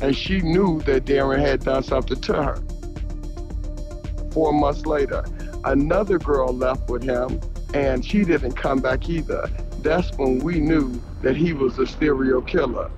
And 0.00 0.14
she 0.14 0.40
knew 0.40 0.82
that 0.82 1.04
Darren 1.04 1.40
had 1.40 1.64
done 1.64 1.82
something 1.82 2.20
to 2.20 2.42
her. 2.42 2.58
Four 4.32 4.52
months 4.52 4.84
later, 4.84 5.24
another 5.64 6.18
girl 6.18 6.52
left 6.52 6.90
with 6.90 7.02
him, 7.02 7.40
and 7.72 8.04
she 8.04 8.24
didn't 8.24 8.52
come 8.52 8.80
back 8.80 9.08
either. 9.08 9.48
That's 9.80 10.14
when 10.18 10.40
we 10.40 10.60
knew 10.60 11.00
that 11.22 11.36
he 11.36 11.52
was 11.52 11.78
a 11.78 11.86
serial 11.86 12.42
killer. 12.42 12.90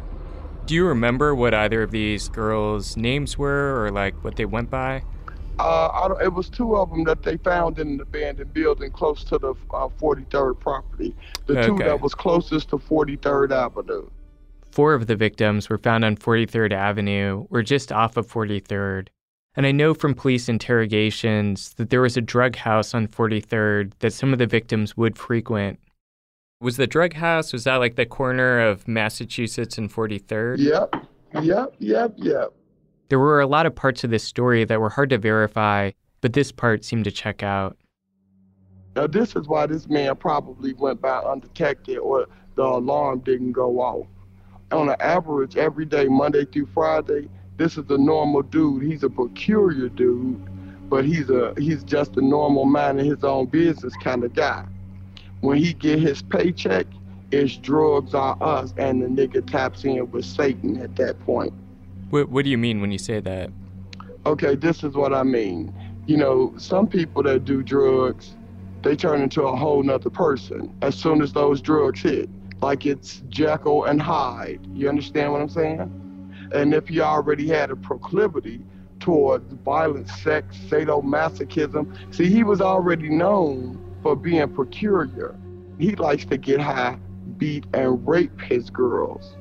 Do 0.67 0.75
you 0.75 0.87
remember 0.87 1.35
what 1.35 1.55
either 1.55 1.83
of 1.83 1.93
these 1.93 2.29
girls' 2.29 2.97
names 2.97 3.39
were 3.39 3.85
or 3.85 3.91
like 3.91 4.15
what 4.25 4.37
they 4.37 4.45
went 4.45 4.71
by? 4.71 5.03
Uh, 5.59 5.89
I 5.89 6.09
don't, 6.09 6.23
it 6.23 6.33
was 6.33 6.49
two 6.49 6.77
of 6.77 6.91
them 6.91 7.05
that 7.05 7.23
they 7.23 7.37
found 7.37 7.79
in 7.79 7.89
an 7.89 8.01
abandoned 8.01 8.53
building 8.55 8.91
close 8.91 9.25
to 9.25 9.39
the 9.39 9.55
uh, 9.73 9.89
43rd 10.01 10.61
property. 10.61 11.17
The 11.47 11.63
two 11.63 11.79
that 11.79 12.01
was 12.01 12.15
closest 12.15 12.71
to 12.71 12.79
43rd 12.79 13.51
Avenue. 13.51 14.09
Four 14.71 14.95
of 14.95 15.07
the 15.07 15.17
victims 15.17 15.69
were 15.69 15.79
found 15.79 16.05
on 16.05 16.17
43rd 16.17 16.73
Avenue 16.73 17.47
or 17.51 17.63
just 17.63 17.91
off 17.91 18.17
of 18.17 18.29
43rd. 18.29 19.09
And 19.57 19.67
I 19.67 19.73
know 19.73 19.95
from 19.95 20.15
police 20.15 20.49
interrogations 20.49 21.75
that 21.75 21.91
there 21.91 22.03
was 22.03 22.17
a 22.17 22.21
drug 22.21 22.55
house 22.55 22.95
on 22.95 23.09
43rd 23.09 23.93
that 23.99 24.13
some 24.13 24.33
of 24.33 24.39
the 24.39 24.47
victims 24.47 24.97
would 24.97 25.19
frequent. 25.19 25.81
Was 26.61 26.77
the 26.77 26.87
drug 26.87 27.15
house, 27.15 27.53
was 27.53 27.65
that 27.65 27.77
like 27.77 27.97
the 27.97 28.07
corner 28.07 28.61
of 28.61 28.87
Massachusetts 28.87 29.77
and 29.79 29.93
43rd? 29.93 30.59
Yep, 30.59 31.07
yep, 31.43 31.75
yep, 31.79 32.15
yep. 32.17 32.53
There 33.09 33.19
were 33.19 33.41
a 33.41 33.47
lot 33.47 33.65
of 33.65 33.75
parts 33.75 34.05
of 34.05 34.11
this 34.11 34.25
story 34.25 34.65
that 34.65 34.81
were 34.81 34.91
hard 34.91 35.11
to 35.11 35.19
verify, 35.19 35.93
but 36.21 36.35
this 36.35 36.53
part 36.53 36.85
seemed 36.85 37.05
to 37.05 37.11
check 37.11 37.43
out. 37.43 37.77
Now, 38.97 39.07
this 39.07 39.35
is 39.35 39.49
why 39.49 39.67
this 39.67 39.89
man 39.89 40.15
probably 40.17 40.75
went 40.75 41.01
by 41.01 41.19
undetected, 41.19 41.99
or 41.99 42.27
the 42.57 42.65
alarm 42.65 43.21
didn't 43.21 43.53
go 43.53 43.81
off. 43.81 44.07
On 44.73 44.89
an 44.91 44.97
average, 45.01 45.57
every 45.57 45.87
day, 45.87 46.07
Monday 46.09 46.45
through 46.45 46.67
Friday, 46.67 47.29
this 47.57 47.79
is 47.79 47.89
a 47.89 47.97
normal 47.97 48.43
dude. 48.43 48.83
He's 48.83 49.05
a 49.05 49.09
peculiar 49.09 49.89
dude, 49.89 50.91
but 50.91 51.05
he's 51.05 51.31
a 51.31 51.55
he's 51.57 51.83
just 51.85 52.17
a 52.17 52.21
normal 52.21 52.67
man 52.67 52.99
in 52.99 53.07
his 53.07 53.25
own 53.25 53.47
business 53.47 53.95
kind 54.03 54.23
of 54.25 54.35
guy. 54.35 54.67
When 55.41 55.57
he 55.57 55.73
get 55.73 56.01
his 56.01 56.21
paycheck, 56.21 56.87
it's 57.31 57.57
drugs 57.57 58.15
are 58.15 58.37
us, 58.43 58.75
and 58.77 59.03
the 59.03 59.07
nigga 59.07 59.47
taps 59.51 59.85
in 59.85 60.11
with 60.11 60.25
Satan 60.25 60.81
at 60.81 60.97
that 60.97 61.19
point. 61.21 61.53
What, 62.11 62.31
what 62.31 62.45
do 62.45 62.51
you 62.51 62.59
mean 62.59 62.81
when 62.81 62.91
you 62.91 62.99
say 62.99 63.21
that? 63.21 63.51
Okay, 64.25 64.55
this 64.55 64.83
is 64.83 64.95
what 64.95 65.13
I 65.13 65.23
mean. 65.23 65.75
You 66.07 66.17
know, 66.17 66.55
some 66.57 66.87
people 66.87 67.23
that 67.25 67.45
do 67.45 67.63
drugs, 67.63 68.35
they 68.83 68.97
turn 68.97 69.21
into 69.21 69.43
a 69.43 69.55
whole 69.55 69.83
nother 69.83 70.11
person 70.11 70.75
as 70.81 70.95
soon 70.95 71.21
as 71.21 71.33
those 71.33 71.61
drugs 71.61 72.01
hit. 72.01 72.31
Like 72.61 72.87
it's 72.87 73.23
Jekyll 73.29 73.85
and 73.85 74.01
Hyde. 74.01 74.61
You 74.73 74.89
understand 74.89 75.33
what 75.33 75.43
I'm 75.43 75.49
saying? 75.49 76.51
And 76.53 76.73
if 76.73 76.89
he 76.89 77.01
already 77.01 77.47
had 77.49 77.71
a 77.71 77.77
proclivity 77.77 78.63
towards 79.01 79.53
violent 79.65 80.09
sex, 80.09 80.57
sadomasochism, 80.69 82.15
see, 82.15 82.29
he 82.29 82.43
was 82.43 82.61
already 82.61 83.11
known 83.11 83.79
for 84.03 84.17
being 84.17 84.49
peculiar. 84.49 85.37
He 85.79 85.95
likes 85.95 86.25
to 86.27 86.37
get 86.37 86.61
high, 86.61 86.99
beat, 87.37 87.67
and 87.75 88.07
rape 88.09 88.41
his 88.41 88.71
girls. 88.71 89.37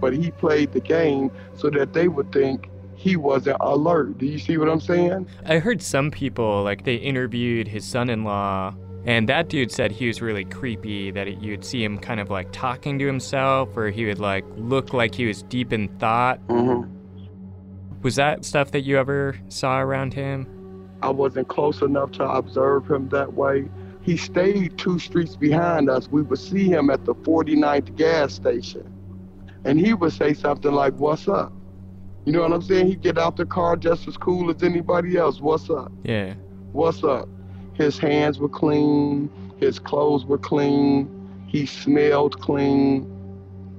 But 0.00 0.12
he 0.12 0.30
played 0.30 0.72
the 0.72 0.80
game 0.80 1.30
so 1.56 1.70
that 1.70 1.92
they 1.92 2.08
would 2.08 2.32
think 2.32 2.68
he 2.96 3.16
wasn't 3.16 3.56
alert. 3.60 4.18
Do 4.18 4.26
you 4.26 4.38
see 4.38 4.56
what 4.56 4.68
I'm 4.68 4.80
saying? 4.80 5.26
I 5.44 5.58
heard 5.58 5.82
some 5.82 6.10
people, 6.10 6.62
like, 6.62 6.84
they 6.84 6.96
interviewed 6.96 7.68
his 7.68 7.84
son 7.84 8.08
in 8.08 8.24
law, 8.24 8.74
and 9.04 9.28
that 9.28 9.48
dude 9.48 9.70
said 9.70 9.92
he 9.92 10.06
was 10.06 10.22
really 10.22 10.44
creepy, 10.44 11.10
that 11.10 11.28
it, 11.28 11.38
you'd 11.40 11.64
see 11.64 11.84
him 11.84 11.98
kind 11.98 12.20
of 12.20 12.30
like 12.30 12.50
talking 12.52 12.98
to 12.98 13.06
himself, 13.06 13.76
or 13.76 13.90
he 13.90 14.06
would 14.06 14.18
like 14.18 14.44
look 14.56 14.94
like 14.94 15.14
he 15.14 15.26
was 15.26 15.42
deep 15.42 15.72
in 15.72 15.88
thought. 15.98 16.40
Mm-hmm. 16.48 16.90
Was 18.02 18.16
that 18.16 18.44
stuff 18.44 18.70
that 18.70 18.82
you 18.82 18.98
ever 18.98 19.38
saw 19.48 19.80
around 19.80 20.14
him? 20.14 20.46
I 21.02 21.10
wasn't 21.10 21.48
close 21.48 21.82
enough 21.82 22.12
to 22.12 22.24
observe 22.24 22.90
him 22.90 23.08
that 23.10 23.34
way. 23.34 23.68
He 24.00 24.16
stayed 24.16 24.78
two 24.78 24.98
streets 24.98 25.36
behind 25.36 25.90
us. 25.90 26.08
We 26.08 26.22
would 26.22 26.38
see 26.38 26.68
him 26.68 26.88
at 26.90 27.04
the 27.04 27.14
49th 27.14 27.96
gas 27.96 28.34
station. 28.34 28.90
And 29.64 29.80
he 29.80 29.94
would 29.94 30.12
say 30.12 30.34
something 30.34 30.72
like, 30.72 30.94
What's 30.94 31.28
up? 31.28 31.52
You 32.24 32.32
know 32.32 32.40
what 32.40 32.52
I'm 32.52 32.62
saying? 32.62 32.86
He'd 32.86 33.02
get 33.02 33.18
out 33.18 33.36
the 33.36 33.44
car 33.44 33.76
just 33.76 34.08
as 34.08 34.16
cool 34.16 34.50
as 34.50 34.62
anybody 34.62 35.16
else. 35.16 35.40
What's 35.40 35.68
up? 35.68 35.92
Yeah. 36.04 36.34
What's 36.72 37.04
up? 37.04 37.28
His 37.74 37.98
hands 37.98 38.38
were 38.38 38.48
clean, 38.48 39.30
his 39.58 39.78
clothes 39.78 40.24
were 40.24 40.38
clean, 40.38 41.44
he 41.46 41.66
smelled 41.66 42.40
clean. 42.40 43.10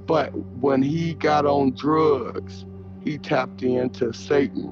But 0.05 0.29
when 0.59 0.83
he 0.83 1.15
got 1.15 1.45
on 1.45 1.73
drugs, 1.73 2.65
he 3.03 3.17
tapped 3.17 3.63
into 3.63 4.13
Satan. 4.13 4.71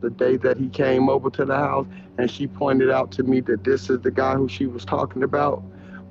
The 0.00 0.10
day 0.10 0.36
that 0.38 0.58
he 0.58 0.68
came 0.68 1.08
over 1.08 1.30
to 1.30 1.44
the 1.46 1.56
house 1.56 1.86
and 2.18 2.30
she 2.30 2.46
pointed 2.46 2.90
out 2.90 3.10
to 3.12 3.22
me 3.22 3.40
that 3.40 3.64
this 3.64 3.88
is 3.88 4.00
the 4.00 4.10
guy 4.10 4.34
who 4.34 4.48
she 4.48 4.66
was 4.66 4.84
talking 4.84 5.22
about, 5.22 5.62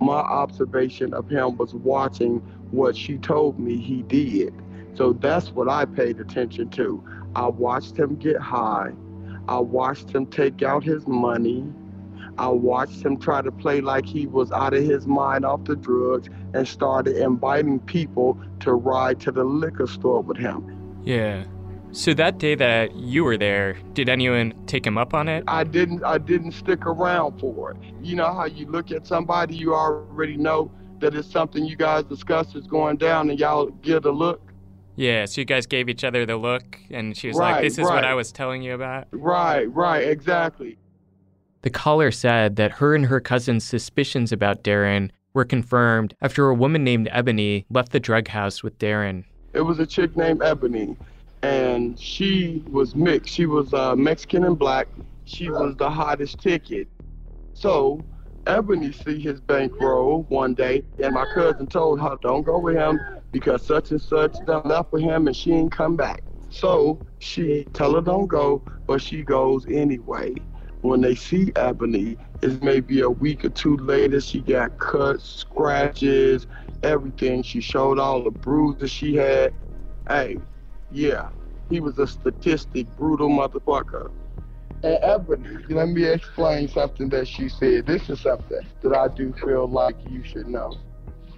my 0.01 0.15
observation 0.15 1.13
of 1.13 1.29
him 1.29 1.57
was 1.57 1.75
watching 1.75 2.41
what 2.73 2.97
she 2.97 3.17
told 3.17 3.59
me 3.59 3.77
he 3.77 4.01
did. 4.03 4.53
So 4.95 5.13
that's 5.13 5.51
what 5.51 5.69
I 5.69 5.85
paid 5.85 6.19
attention 6.19 6.69
to. 6.71 7.03
I 7.35 7.47
watched 7.47 7.97
him 7.97 8.15
get 8.15 8.39
high. 8.39 8.91
I 9.47 9.59
watched 9.59 10.09
him 10.09 10.25
take 10.25 10.61
out 10.63 10.83
his 10.83 11.07
money. 11.07 11.65
I 12.37 12.47
watched 12.47 13.03
him 13.03 13.17
try 13.17 13.41
to 13.41 13.51
play 13.51 13.81
like 13.81 14.05
he 14.05 14.25
was 14.25 14.51
out 14.51 14.73
of 14.73 14.83
his 14.83 15.05
mind 15.05 15.45
off 15.45 15.65
the 15.65 15.75
drugs 15.75 16.29
and 16.53 16.67
started 16.67 17.17
inviting 17.17 17.79
people 17.79 18.39
to 18.61 18.73
ride 18.73 19.19
to 19.21 19.31
the 19.31 19.43
liquor 19.43 19.87
store 19.87 20.21
with 20.21 20.37
him. 20.37 21.01
Yeah. 21.03 21.45
So 21.91 22.15
that 22.15 22.39
day 22.39 22.55
that 22.55 22.95
you 22.95 23.23
were 23.23 23.37
there, 23.37 23.77
did 23.93 24.09
anyone 24.09 24.53
take 24.65 24.85
him 24.87 24.97
up 24.97 25.13
on 25.13 25.29
it? 25.29 25.43
I 25.47 25.63
didn't 25.63 26.03
I 26.03 26.17
didn't 26.17 26.53
stick 26.53 26.87
around 26.87 27.39
for 27.39 27.71
it. 27.71 27.77
You 28.01 28.15
know 28.15 28.33
how 28.33 28.45
you 28.45 28.65
look 28.65 28.89
at 28.89 29.05
somebody 29.05 29.55
you 29.55 29.75
already 29.75 30.37
know 30.37 30.71
that 31.03 31.15
it's 31.15 31.29
something 31.29 31.65
you 31.65 31.75
guys 31.75 32.05
discussed 32.05 32.55
is 32.55 32.65
going 32.65 32.95
down 32.95 33.29
and 33.29 33.37
y'all 33.37 33.67
give 33.81 34.05
a 34.05 34.11
look? 34.11 34.41
Yeah, 34.95 35.25
so 35.25 35.41
you 35.41 35.45
guys 35.45 35.65
gave 35.65 35.89
each 35.89 36.03
other 36.03 36.25
the 36.25 36.37
look, 36.37 36.79
and 36.91 37.17
she 37.17 37.27
was 37.27 37.37
right, 37.37 37.53
like, 37.53 37.63
This 37.63 37.77
is 37.77 37.85
right. 37.85 37.95
what 37.95 38.05
I 38.05 38.13
was 38.13 38.31
telling 38.31 38.61
you 38.61 38.73
about? 38.73 39.07
Right, 39.11 39.65
right, 39.73 40.07
exactly. 40.07 40.77
The 41.63 41.69
caller 41.69 42.11
said 42.11 42.55
that 42.55 42.71
her 42.73 42.95
and 42.95 43.05
her 43.07 43.19
cousin's 43.19 43.65
suspicions 43.65 44.31
about 44.31 44.63
Darren 44.63 45.09
were 45.33 45.45
confirmed 45.45 46.15
after 46.21 46.47
a 46.47 46.53
woman 46.53 46.83
named 46.83 47.09
Ebony 47.11 47.65
left 47.69 47.91
the 47.91 47.99
drug 47.99 48.27
house 48.29 48.63
with 48.63 48.77
Darren. 48.79 49.25
It 49.53 49.61
was 49.61 49.79
a 49.79 49.85
chick 49.85 50.15
named 50.15 50.41
Ebony, 50.41 50.95
and 51.41 51.99
she 51.99 52.63
was 52.69 52.95
mixed. 52.95 53.33
She 53.33 53.45
was 53.45 53.73
uh, 53.73 53.95
Mexican 53.95 54.45
and 54.45 54.57
black. 54.57 54.87
She 55.25 55.49
was 55.49 55.75
the 55.75 55.89
hottest 55.89 56.39
ticket. 56.39 56.87
So 57.53 58.03
Ebony 58.45 58.91
see 58.91 59.19
his 59.19 59.39
bankroll 59.39 60.25
one 60.29 60.53
day, 60.53 60.83
and 60.99 61.13
my 61.13 61.25
cousin 61.33 61.67
told 61.67 61.99
her, 62.01 62.17
"Don't 62.21 62.43
go 62.43 62.59
with 62.59 62.75
him 62.75 62.99
because 63.31 63.63
such 63.63 63.91
and 63.91 64.01
such 64.01 64.35
done 64.45 64.63
left 64.65 64.91
with 64.91 65.01
him, 65.01 65.27
and 65.27 65.35
she 65.35 65.53
ain't 65.53 65.71
come 65.71 65.95
back." 65.95 66.23
So 66.49 66.99
she 67.19 67.65
tell 67.73 67.95
her 67.95 68.01
don't 68.01 68.27
go, 68.27 68.61
but 68.85 69.01
she 69.01 69.23
goes 69.23 69.65
anyway. 69.67 70.35
When 70.81 70.99
they 70.99 71.15
see 71.15 71.53
Ebony, 71.55 72.17
it's 72.41 72.61
maybe 72.61 72.99
a 72.99 73.09
week 73.09 73.45
or 73.45 73.49
two 73.49 73.77
later. 73.77 74.19
She 74.19 74.41
got 74.41 74.77
cuts, 74.77 75.23
scratches, 75.23 76.45
everything. 76.83 77.41
She 77.43 77.61
showed 77.61 77.97
all 77.97 78.23
the 78.23 78.31
bruises 78.31 78.91
she 78.91 79.15
had. 79.15 79.53
Hey, 80.09 80.37
yeah, 80.91 81.29
he 81.69 81.79
was 81.79 81.97
a 81.97 82.05
statistic, 82.05 82.87
brutal 82.97 83.29
motherfucker. 83.29 84.11
And 84.83 84.99
Ebony, 85.01 85.63
let 85.69 85.87
me 85.87 86.03
explain 86.03 86.67
something 86.67 87.07
that 87.09 87.27
she 87.27 87.47
said. 87.47 87.85
This 87.85 88.09
is 88.09 88.19
something 88.19 88.61
that 88.81 88.93
I 88.95 89.07
do 89.07 89.33
feel 89.41 89.65
like 89.67 89.95
you 90.09 90.23
should 90.23 90.47
know. 90.47 90.75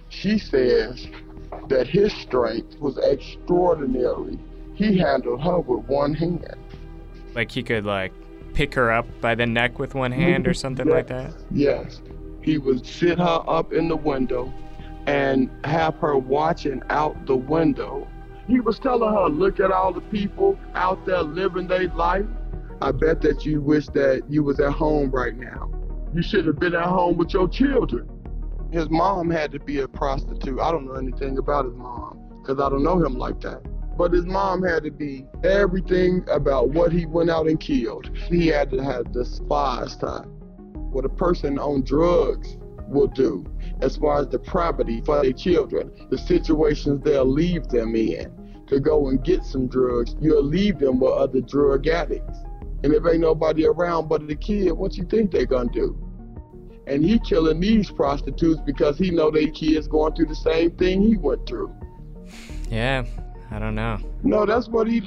She 0.08 0.38
says 0.38 1.06
that 1.68 1.86
his 1.86 2.12
strength 2.12 2.76
was 2.80 2.98
extraordinary. 2.98 4.38
He 4.74 4.98
handled 4.98 5.42
her 5.42 5.60
with 5.60 5.86
one 5.86 6.12
hand. 6.12 6.56
Like 7.34 7.52
he 7.52 7.62
could, 7.62 7.84
like, 7.84 8.12
pick 8.52 8.74
her 8.74 8.90
up 8.90 9.06
by 9.20 9.34
the 9.34 9.46
neck 9.46 9.78
with 9.78 9.94
one 9.94 10.10
hand 10.10 10.48
or 10.48 10.54
something 10.54 10.88
like 10.88 11.06
that? 11.06 11.32
Yes. 11.52 12.00
He 12.42 12.58
would 12.58 12.84
sit 12.84 13.18
her 13.18 13.42
up 13.46 13.72
in 13.72 13.86
the 13.86 13.96
window 13.96 14.52
and 15.06 15.50
have 15.64 15.94
her 15.96 16.18
watching 16.18 16.82
out 16.90 17.26
the 17.26 17.36
window. 17.36 18.08
He 18.48 18.60
was 18.60 18.78
telling 18.78 19.12
her, 19.12 19.28
look 19.28 19.60
at 19.60 19.70
all 19.70 19.92
the 19.92 20.00
people 20.00 20.58
out 20.74 21.04
there 21.06 21.22
living 21.22 21.68
their 21.68 21.88
life. 21.88 22.26
I 22.80 22.92
bet 22.92 23.22
that 23.22 23.46
you 23.46 23.60
wish 23.60 23.86
that 23.88 24.22
you 24.28 24.42
was 24.42 24.60
at 24.60 24.72
home 24.72 25.10
right 25.10 25.36
now. 25.36 25.70
You 26.14 26.22
should 26.22 26.46
have 26.46 26.58
been 26.58 26.74
at 26.74 26.84
home 26.84 27.16
with 27.16 27.32
your 27.32 27.48
children. 27.48 28.08
His 28.70 28.90
mom 28.90 29.30
had 29.30 29.52
to 29.52 29.58
be 29.58 29.80
a 29.80 29.88
prostitute. 29.88 30.60
I 30.60 30.70
don't 30.70 30.86
know 30.86 30.94
anything 30.94 31.38
about 31.38 31.64
his 31.64 31.74
mom 31.74 32.18
because 32.40 32.60
I 32.60 32.68
don't 32.68 32.82
know 32.82 33.02
him 33.02 33.14
like 33.16 33.40
that. 33.40 33.62
But 33.96 34.12
his 34.12 34.26
mom 34.26 34.62
had 34.62 34.84
to 34.84 34.90
be 34.90 35.26
everything 35.42 36.24
about 36.30 36.70
what 36.70 36.92
he 36.92 37.06
went 37.06 37.30
out 37.30 37.46
and 37.46 37.58
killed. 37.58 38.14
He 38.28 38.48
had 38.48 38.70
to 38.70 38.82
have 38.82 39.12
despised 39.12 40.02
her. 40.02 40.20
What 40.90 41.06
a 41.06 41.08
person 41.08 41.58
on 41.58 41.82
drugs 41.82 42.58
will 42.88 43.06
do 43.08 43.46
as 43.80 43.96
far 43.96 44.20
as 44.20 44.26
depravity 44.26 45.02
for 45.04 45.22
their 45.22 45.32
children, 45.32 45.90
the 46.10 46.18
situations 46.18 47.02
they'll 47.02 47.24
leave 47.24 47.68
them 47.68 47.96
in. 47.96 48.32
To 48.68 48.80
go 48.80 49.08
and 49.08 49.22
get 49.22 49.44
some 49.44 49.68
drugs, 49.68 50.16
you'll 50.20 50.42
leave 50.42 50.78
them 50.78 50.98
with 50.98 51.12
other 51.12 51.40
drug 51.40 51.86
addicts. 51.86 52.38
And 52.82 52.92
if 52.92 53.04
ain't 53.06 53.20
nobody 53.20 53.66
around 53.66 54.08
but 54.08 54.26
the 54.26 54.34
kid, 54.34 54.72
what 54.72 54.96
you 54.96 55.04
think 55.04 55.30
they 55.30 55.46
gonna 55.46 55.70
do? 55.70 55.98
And 56.86 57.04
he 57.04 57.18
killing 57.18 57.60
these 57.60 57.90
prostitutes 57.90 58.60
because 58.64 58.96
he 58.98 59.10
know 59.10 59.30
they 59.30 59.50
kids 59.50 59.88
going 59.88 60.14
through 60.14 60.26
the 60.26 60.36
same 60.36 60.70
thing 60.72 61.02
he 61.02 61.16
went 61.16 61.46
through. 61.46 61.74
Yeah, 62.70 63.04
I 63.50 63.58
don't 63.58 63.74
know. 63.74 63.98
No, 64.22 64.46
that's 64.46 64.68
what 64.68 64.86
he. 64.86 65.02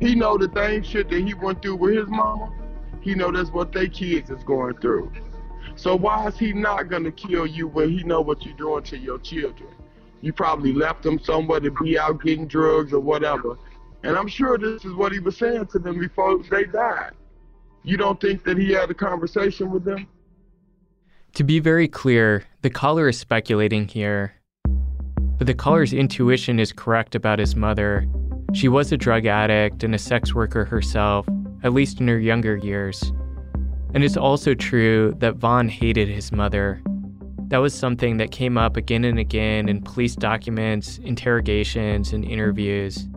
He 0.00 0.14
know 0.14 0.36
the 0.36 0.50
same 0.54 0.82
shit 0.82 1.08
that 1.10 1.24
he 1.24 1.34
went 1.34 1.62
through 1.62 1.76
with 1.76 1.94
his 1.94 2.08
mama. 2.08 2.52
He 3.00 3.14
know 3.14 3.30
that's 3.30 3.50
what 3.50 3.72
they 3.72 3.88
kids 3.88 4.30
is 4.30 4.42
going 4.44 4.76
through. 4.78 5.12
So 5.76 5.96
why 5.96 6.26
is 6.26 6.38
he 6.38 6.52
not 6.52 6.88
gonna 6.88 7.12
kill 7.12 7.46
you 7.46 7.68
when 7.68 7.90
he 7.90 8.02
know 8.02 8.20
what 8.20 8.44
you're 8.44 8.56
doing 8.56 8.82
to 8.84 8.98
your 8.98 9.18
children? 9.18 9.68
You 10.20 10.32
probably 10.32 10.72
left 10.72 11.02
them 11.02 11.18
somewhere 11.18 11.60
to 11.60 11.70
be 11.70 11.98
out 11.98 12.22
getting 12.22 12.46
drugs 12.46 12.92
or 12.92 13.00
whatever. 13.00 13.58
And 14.04 14.18
I'm 14.18 14.28
sure 14.28 14.58
this 14.58 14.84
is 14.84 14.92
what 14.92 15.12
he 15.12 15.18
was 15.18 15.38
saying 15.38 15.66
to 15.68 15.78
them 15.78 15.98
before 15.98 16.38
they 16.50 16.64
died. 16.64 17.12
You 17.82 17.96
don't 17.96 18.20
think 18.20 18.44
that 18.44 18.58
he 18.58 18.70
had 18.70 18.90
a 18.90 18.94
conversation 18.94 19.70
with 19.70 19.82
them? 19.84 20.06
To 21.34 21.42
be 21.42 21.58
very 21.58 21.88
clear, 21.88 22.44
the 22.60 22.68
caller 22.68 23.08
is 23.08 23.18
speculating 23.18 23.88
here. 23.88 24.34
But 25.38 25.46
the 25.46 25.54
caller's 25.54 25.94
intuition 25.94 26.60
is 26.60 26.70
correct 26.70 27.14
about 27.14 27.38
his 27.38 27.56
mother. 27.56 28.06
She 28.52 28.68
was 28.68 28.92
a 28.92 28.98
drug 28.98 29.24
addict 29.24 29.82
and 29.82 29.94
a 29.94 29.98
sex 29.98 30.34
worker 30.34 30.66
herself, 30.66 31.26
at 31.62 31.72
least 31.72 31.98
in 31.98 32.06
her 32.08 32.18
younger 32.18 32.56
years. 32.58 33.02
And 33.94 34.04
it's 34.04 34.18
also 34.18 34.52
true 34.52 35.14
that 35.18 35.36
Vaughn 35.36 35.70
hated 35.70 36.08
his 36.08 36.30
mother. 36.30 36.82
That 37.48 37.58
was 37.58 37.72
something 37.72 38.18
that 38.18 38.32
came 38.32 38.58
up 38.58 38.76
again 38.76 39.04
and 39.04 39.18
again 39.18 39.66
in 39.68 39.80
police 39.80 40.14
documents, 40.14 40.98
interrogations, 40.98 42.12
and 42.12 42.22
interviews. 42.22 43.08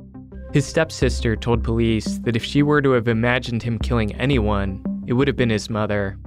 His 0.54 0.66
stepsister 0.66 1.36
told 1.36 1.64
police 1.64 2.20
that 2.20 2.36
if 2.36 2.44
she 2.44 2.64
were 2.64 2.82
to 2.82 2.92
have 2.92 3.08
imagined 3.08 3.64
him 3.64 3.80
killing 3.80 4.16
anyone, 4.16 4.84
it 5.06 5.14
would 5.14 5.28
have 5.28 5.38
been 5.38 5.50
his 5.50 5.70
mother. 5.70 6.18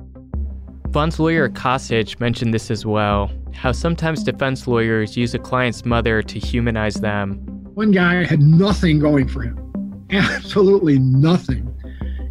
Vaughn's 0.89 1.19
lawyer 1.19 1.49
Kasich 1.49 2.21
mentioned 2.21 2.53
this 2.53 2.71
as 2.71 2.85
well 2.85 3.31
how 3.53 3.73
sometimes 3.73 4.23
defense 4.23 4.67
lawyers 4.67 5.17
use 5.17 5.35
a 5.35 5.39
client's 5.39 5.85
mother 5.85 6.23
to 6.23 6.39
humanize 6.39 6.95
them. 6.97 7.35
One 7.75 7.91
guy 7.91 8.25
had 8.25 8.41
nothing 8.41 8.99
going 8.99 9.29
for 9.29 9.43
him, 9.43 10.07
absolutely 10.11 10.99
nothing. 10.99 11.67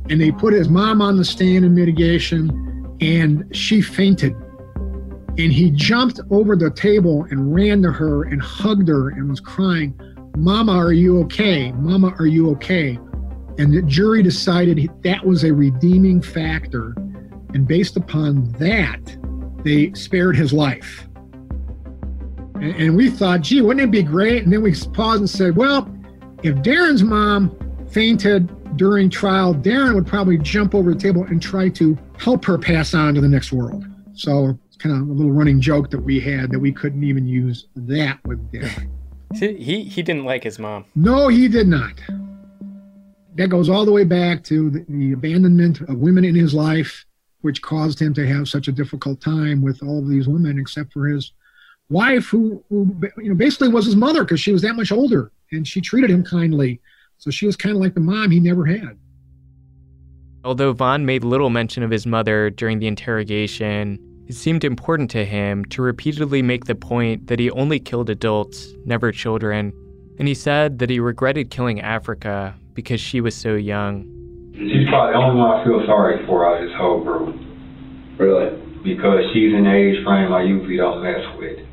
And 0.10 0.20
they 0.20 0.32
put 0.32 0.54
his 0.54 0.70
mom 0.70 1.02
on 1.02 1.18
the 1.18 1.26
stand 1.26 1.66
in 1.66 1.76
mitigation, 1.76 2.98
and 3.00 3.46
she 3.56 3.82
fainted. 3.82 4.34
And 5.38 5.54
he 5.54 5.72
jumped 5.72 6.20
over 6.32 6.56
the 6.56 6.72
table 6.72 7.26
and 7.30 7.54
ran 7.54 7.82
to 7.84 7.92
her 7.92 8.24
and 8.24 8.42
hugged 8.42 8.88
her 8.88 9.10
and 9.10 9.30
was 9.30 9.40
crying, 9.40 10.00
Mama, 10.38 10.74
are 10.74 10.94
you 10.94 11.20
okay? 11.22 11.72
Mama, 11.74 12.16
are 12.20 12.26
you 12.26 12.50
okay? 12.52 12.98
And 13.58 13.74
the 13.74 13.82
jury 13.82 14.24
decided 14.24 14.90
that 15.04 15.26
was 15.26 15.44
a 15.44 15.54
redeeming 15.54 16.22
factor. 16.22 16.94
And 17.54 17.68
based 17.68 17.98
upon 17.98 18.52
that, 18.54 19.02
they 19.64 19.92
spared 19.94 20.38
his 20.38 20.54
life. 20.54 21.08
And, 22.56 22.76
and, 22.76 22.96
we 22.96 23.10
thought, 23.10 23.42
gee, 23.42 23.62
wouldn't 23.62 23.84
it 23.84 23.92
be 23.92 24.04
great? 24.04 24.44
And 24.44 24.52
then 24.52 24.62
we 24.62 24.74
paused 24.94 25.22
and 25.22 25.30
said, 25.30 25.56
well, 25.56 25.90
if 26.44 26.56
Darren's 26.58 27.04
mom 27.04 27.58
fainted 27.90 28.50
during 28.78 29.10
trial, 29.10 29.54
Darren 29.54 29.94
would 29.96 30.08
probably 30.08 30.38
jump 30.38 30.74
over 30.74 30.94
the 30.94 31.00
table 31.00 31.24
and 31.24 31.42
try 31.42 31.70
to 31.70 31.98
help 32.18 32.46
her 32.46 32.58
pass 32.58 32.94
on 32.94 33.16
to 33.16 33.22
the 33.22 33.28
next 33.28 33.52
world. 33.52 33.86
So 34.14 34.58
it's 34.68 34.78
kind 34.78 34.96
of 34.96 35.08
a 35.08 35.12
little 35.12 35.32
running 35.32 35.60
joke 35.60 35.90
that 35.92 36.00
we 36.00 36.20
had 36.20 36.52
that 36.52 36.60
we 36.60 36.72
couldn't 36.72 37.04
even 37.04 37.28
use 37.28 37.68
that 37.76 38.20
with 38.26 38.52
Darren. 38.52 38.90
He 39.34 39.84
he 39.84 40.02
didn't 40.02 40.26
like 40.26 40.44
his 40.44 40.60
mom. 40.60 40.86
No, 40.96 41.28
he 41.28 41.48
did 41.48 41.68
not. 41.68 41.94
That 43.36 43.50
goes 43.50 43.70
all 43.70 43.86
the 43.86 43.92
way 43.92 44.04
back 44.04 44.44
to 44.46 44.70
the, 44.70 44.86
the 44.90 45.12
abandonment 45.14 45.82
of 45.82 45.96
women 45.98 46.26
in 46.26 46.36
his 46.36 46.54
life, 46.54 47.06
which 47.42 47.62
caused 47.62 48.02
him 48.02 48.14
to 48.16 48.28
have 48.28 48.50
such 48.50 48.68
a 48.68 48.72
difficult 48.72 49.22
time 49.22 49.62
with 49.62 49.82
all 49.84 50.00
of 50.00 50.10
these 50.10 50.28
women, 50.28 50.60
except 50.60 50.92
for 50.92 51.08
his 51.08 51.32
wife, 51.90 52.26
who, 52.28 52.64
who 52.70 52.96
you 53.18 53.30
know 53.30 53.36
basically 53.36 53.70
was 53.70 53.86
his 53.86 53.96
mother 53.96 54.24
because 54.24 54.40
she 54.40 54.52
was 54.52 54.62
that 54.64 54.76
much 54.76 54.92
older 54.92 55.32
and 55.52 55.68
she 55.68 55.82
treated 55.82 56.10
him 56.10 56.24
kindly. 56.24 56.82
So 57.18 57.32
she 57.32 57.46
was 57.46 57.56
kind 57.56 57.76
of 57.76 57.82
like 57.82 57.94
the 57.94 58.00
mom 58.00 58.32
he 58.32 58.40
never 58.40 58.66
had. 58.66 58.98
Although 60.44 60.72
Vaughn 60.72 61.06
made 61.06 61.24
little 61.24 61.50
mention 61.50 61.84
of 61.84 61.92
his 61.92 62.06
mother 62.06 62.50
during 62.50 62.80
the 62.80 62.88
interrogation, 62.88 64.00
it 64.30 64.36
seemed 64.36 64.64
important 64.64 65.10
to 65.10 65.26
him 65.26 65.66
to 65.66 65.82
repeatedly 65.82 66.44
make 66.44 66.66
the 66.66 66.76
point 66.76 67.26
that 67.28 67.40
he 67.40 67.50
only 67.50 67.80
killed 67.80 68.12
adults, 68.12 68.76
never 68.86 69.12
children, 69.12 69.74
and 70.20 70.28
he 70.28 70.36
said 70.36 70.78
that 70.78 70.90
he 70.90 71.00
regretted 71.00 71.50
killing 71.50 71.80
Afrikka 71.80 72.54
because 72.76 73.02
she 73.02 73.22
was 73.22 73.34
so 73.34 73.56
young. 73.56 74.06
She's 74.54 74.86
probably 74.88 75.14
the 75.14 75.18
only 75.18 75.42
one 75.42 75.50
I 75.50 75.66
feel 75.66 75.82
sorry 75.88 76.24
for 76.28 76.46
out 76.46 76.62
of 76.62 76.70
this 76.70 76.78
whole 76.78 77.02
group. 77.02 77.42
Really? 78.20 78.54
Because 78.84 79.26
she's 79.34 79.50
an 79.50 79.66
age 79.66 80.06
frame 80.06 80.32
I 80.32 80.44
usually 80.44 80.78
don't 80.78 81.02
mess 81.02 81.26
with. 81.40 81.66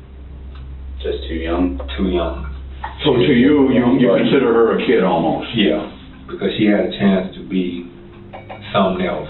Just 0.97 1.29
too 1.29 1.37
young? 1.37 1.77
Too 1.95 2.09
young. 2.09 2.41
So 3.05 3.13
to 3.13 3.33
you, 3.37 3.69
you, 3.69 4.01
you 4.01 4.09
consider 4.17 4.49
her 4.49 4.81
a 4.81 4.87
kid 4.87 5.03
almost? 5.03 5.53
Yeah, 5.53 5.93
because 6.25 6.49
she 6.57 6.65
had 6.65 6.89
a 6.89 6.91
chance 6.97 7.35
to 7.35 7.47
be 7.47 7.85
something 8.73 9.05
else. 9.05 9.29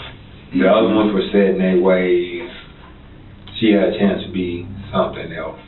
The 0.55 0.63
other 0.63 0.95
ones 0.95 1.11
were 1.11 1.27
set 1.33 1.51
in 1.51 1.57
their 1.57 1.81
ways 1.83 2.47
she 3.59 3.71
had 3.71 3.93
a 3.93 3.97
chance 3.97 4.23
to 4.23 4.31
be 4.31 4.67
something 4.91 5.33
else. 5.33 5.59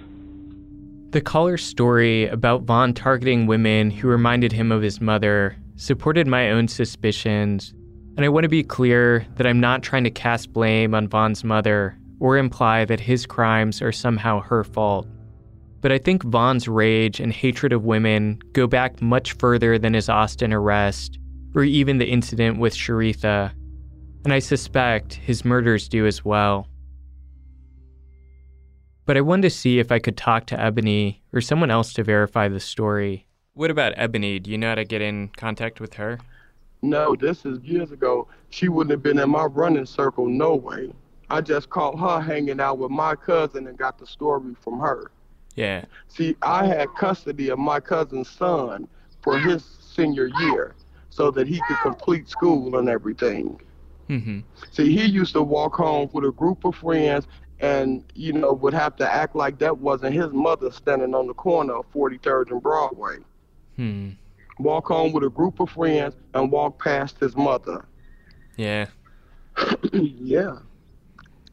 The 1.11 1.21
caller's 1.21 1.63
story 1.63 2.27
about 2.27 2.63
Vaughn 2.63 2.93
targeting 2.93 3.47
women 3.47 3.89
who 3.89 4.07
reminded 4.07 4.51
him 4.51 4.71
of 4.71 4.81
his 4.81 5.01
mother 5.01 5.57
supported 5.75 6.27
my 6.27 6.51
own 6.51 6.67
suspicions, 6.67 7.73
and 8.15 8.23
I 8.23 8.29
want 8.29 8.43
to 8.43 8.49
be 8.49 8.63
clear 8.63 9.25
that 9.35 9.47
I'm 9.47 9.59
not 9.59 9.81
trying 9.81 10.03
to 10.03 10.11
cast 10.11 10.53
blame 10.53 10.93
on 10.93 11.07
Vaughn's 11.07 11.43
mother 11.43 11.97
or 12.19 12.37
imply 12.37 12.85
that 12.85 12.99
his 12.99 13.25
crimes 13.25 13.81
are 13.81 13.91
somehow 13.91 14.41
her 14.41 14.63
fault. 14.63 15.07
But 15.81 15.91
I 15.91 15.97
think 15.97 16.23
Vaughn's 16.23 16.67
rage 16.67 17.19
and 17.19 17.31
hatred 17.31 17.71
of 17.71 17.85
women 17.85 18.39
go 18.51 18.67
back 18.67 19.01
much 19.01 19.33
further 19.33 19.79
than 19.79 19.93
his 19.93 20.09
Austin 20.09 20.53
arrest 20.53 21.17
or 21.55 21.63
even 21.63 21.97
the 21.97 22.09
incident 22.09 22.59
with 22.59 22.75
Sharitha, 22.75 23.51
and 24.25 24.33
I 24.33 24.39
suspect 24.39 25.13
his 25.13 25.43
murders 25.43 25.87
do 25.87 26.05
as 26.05 26.23
well 26.23 26.68
but 29.09 29.17
I 29.17 29.21
wanted 29.21 29.41
to 29.41 29.49
see 29.49 29.79
if 29.79 29.91
I 29.91 29.97
could 29.97 30.15
talk 30.15 30.45
to 30.45 30.61
Ebony 30.61 31.23
or 31.33 31.41
someone 31.41 31.71
else 31.71 31.93
to 31.93 32.03
verify 32.03 32.47
the 32.47 32.59
story. 32.59 33.25
What 33.55 33.71
about 33.71 33.93
Ebony? 33.95 34.37
Do 34.37 34.51
you 34.51 34.57
know 34.59 34.69
how 34.69 34.75
to 34.75 34.85
get 34.85 35.01
in 35.01 35.29
contact 35.29 35.79
with 35.79 35.95
her? 35.95 36.19
No, 36.83 37.15
this 37.15 37.43
is 37.43 37.59
years 37.63 37.91
ago. 37.91 38.27
She 38.51 38.69
wouldn't 38.69 38.91
have 38.91 39.01
been 39.01 39.17
in 39.17 39.31
my 39.31 39.45
running 39.45 39.87
circle, 39.87 40.27
no 40.27 40.53
way. 40.53 40.93
I 41.31 41.41
just 41.41 41.71
caught 41.71 41.97
her 41.97 42.21
hanging 42.21 42.59
out 42.59 42.77
with 42.77 42.91
my 42.91 43.15
cousin 43.15 43.65
and 43.65 43.75
got 43.75 43.97
the 43.97 44.05
story 44.05 44.55
from 44.61 44.79
her. 44.79 45.09
Yeah. 45.55 45.85
See, 46.07 46.35
I 46.43 46.67
had 46.67 46.89
custody 46.93 47.49
of 47.49 47.57
my 47.57 47.79
cousin's 47.79 48.29
son 48.29 48.87
for 49.23 49.39
his 49.39 49.65
senior 49.81 50.29
year 50.39 50.75
so 51.09 51.31
that 51.31 51.47
he 51.47 51.59
could 51.67 51.77
complete 51.81 52.29
school 52.29 52.77
and 52.77 52.87
everything. 52.87 53.59
Mm-hmm. 54.07 54.41
See, 54.71 54.95
he 54.95 55.05
used 55.05 55.33
to 55.33 55.41
walk 55.41 55.77
home 55.77 56.11
with 56.13 56.25
a 56.25 56.31
group 56.31 56.63
of 56.63 56.75
friends 56.75 57.25
and 57.59 58.03
you 58.15 58.33
know 58.33 58.53
would 58.53 58.73
have 58.73 58.95
to 58.97 59.13
act 59.13 59.35
like 59.35 59.59
that 59.59 59.77
wasn't 59.77 60.13
his 60.13 60.31
mother 60.31 60.71
standing 60.71 61.13
on 61.13 61.27
the 61.27 61.33
corner 61.33 61.75
of 61.77 61.91
43rd 61.91 62.51
and 62.51 62.61
Broadway. 62.61 63.17
Hmm. 63.75 64.09
Walk 64.59 64.87
home 64.87 65.13
with 65.13 65.23
a 65.23 65.29
group 65.29 65.59
of 65.59 65.69
friends 65.69 66.15
and 66.33 66.51
walk 66.51 66.81
past 66.83 67.19
his 67.19 67.35
mother. 67.35 67.85
Yeah. 68.57 68.87
yeah. 69.93 70.57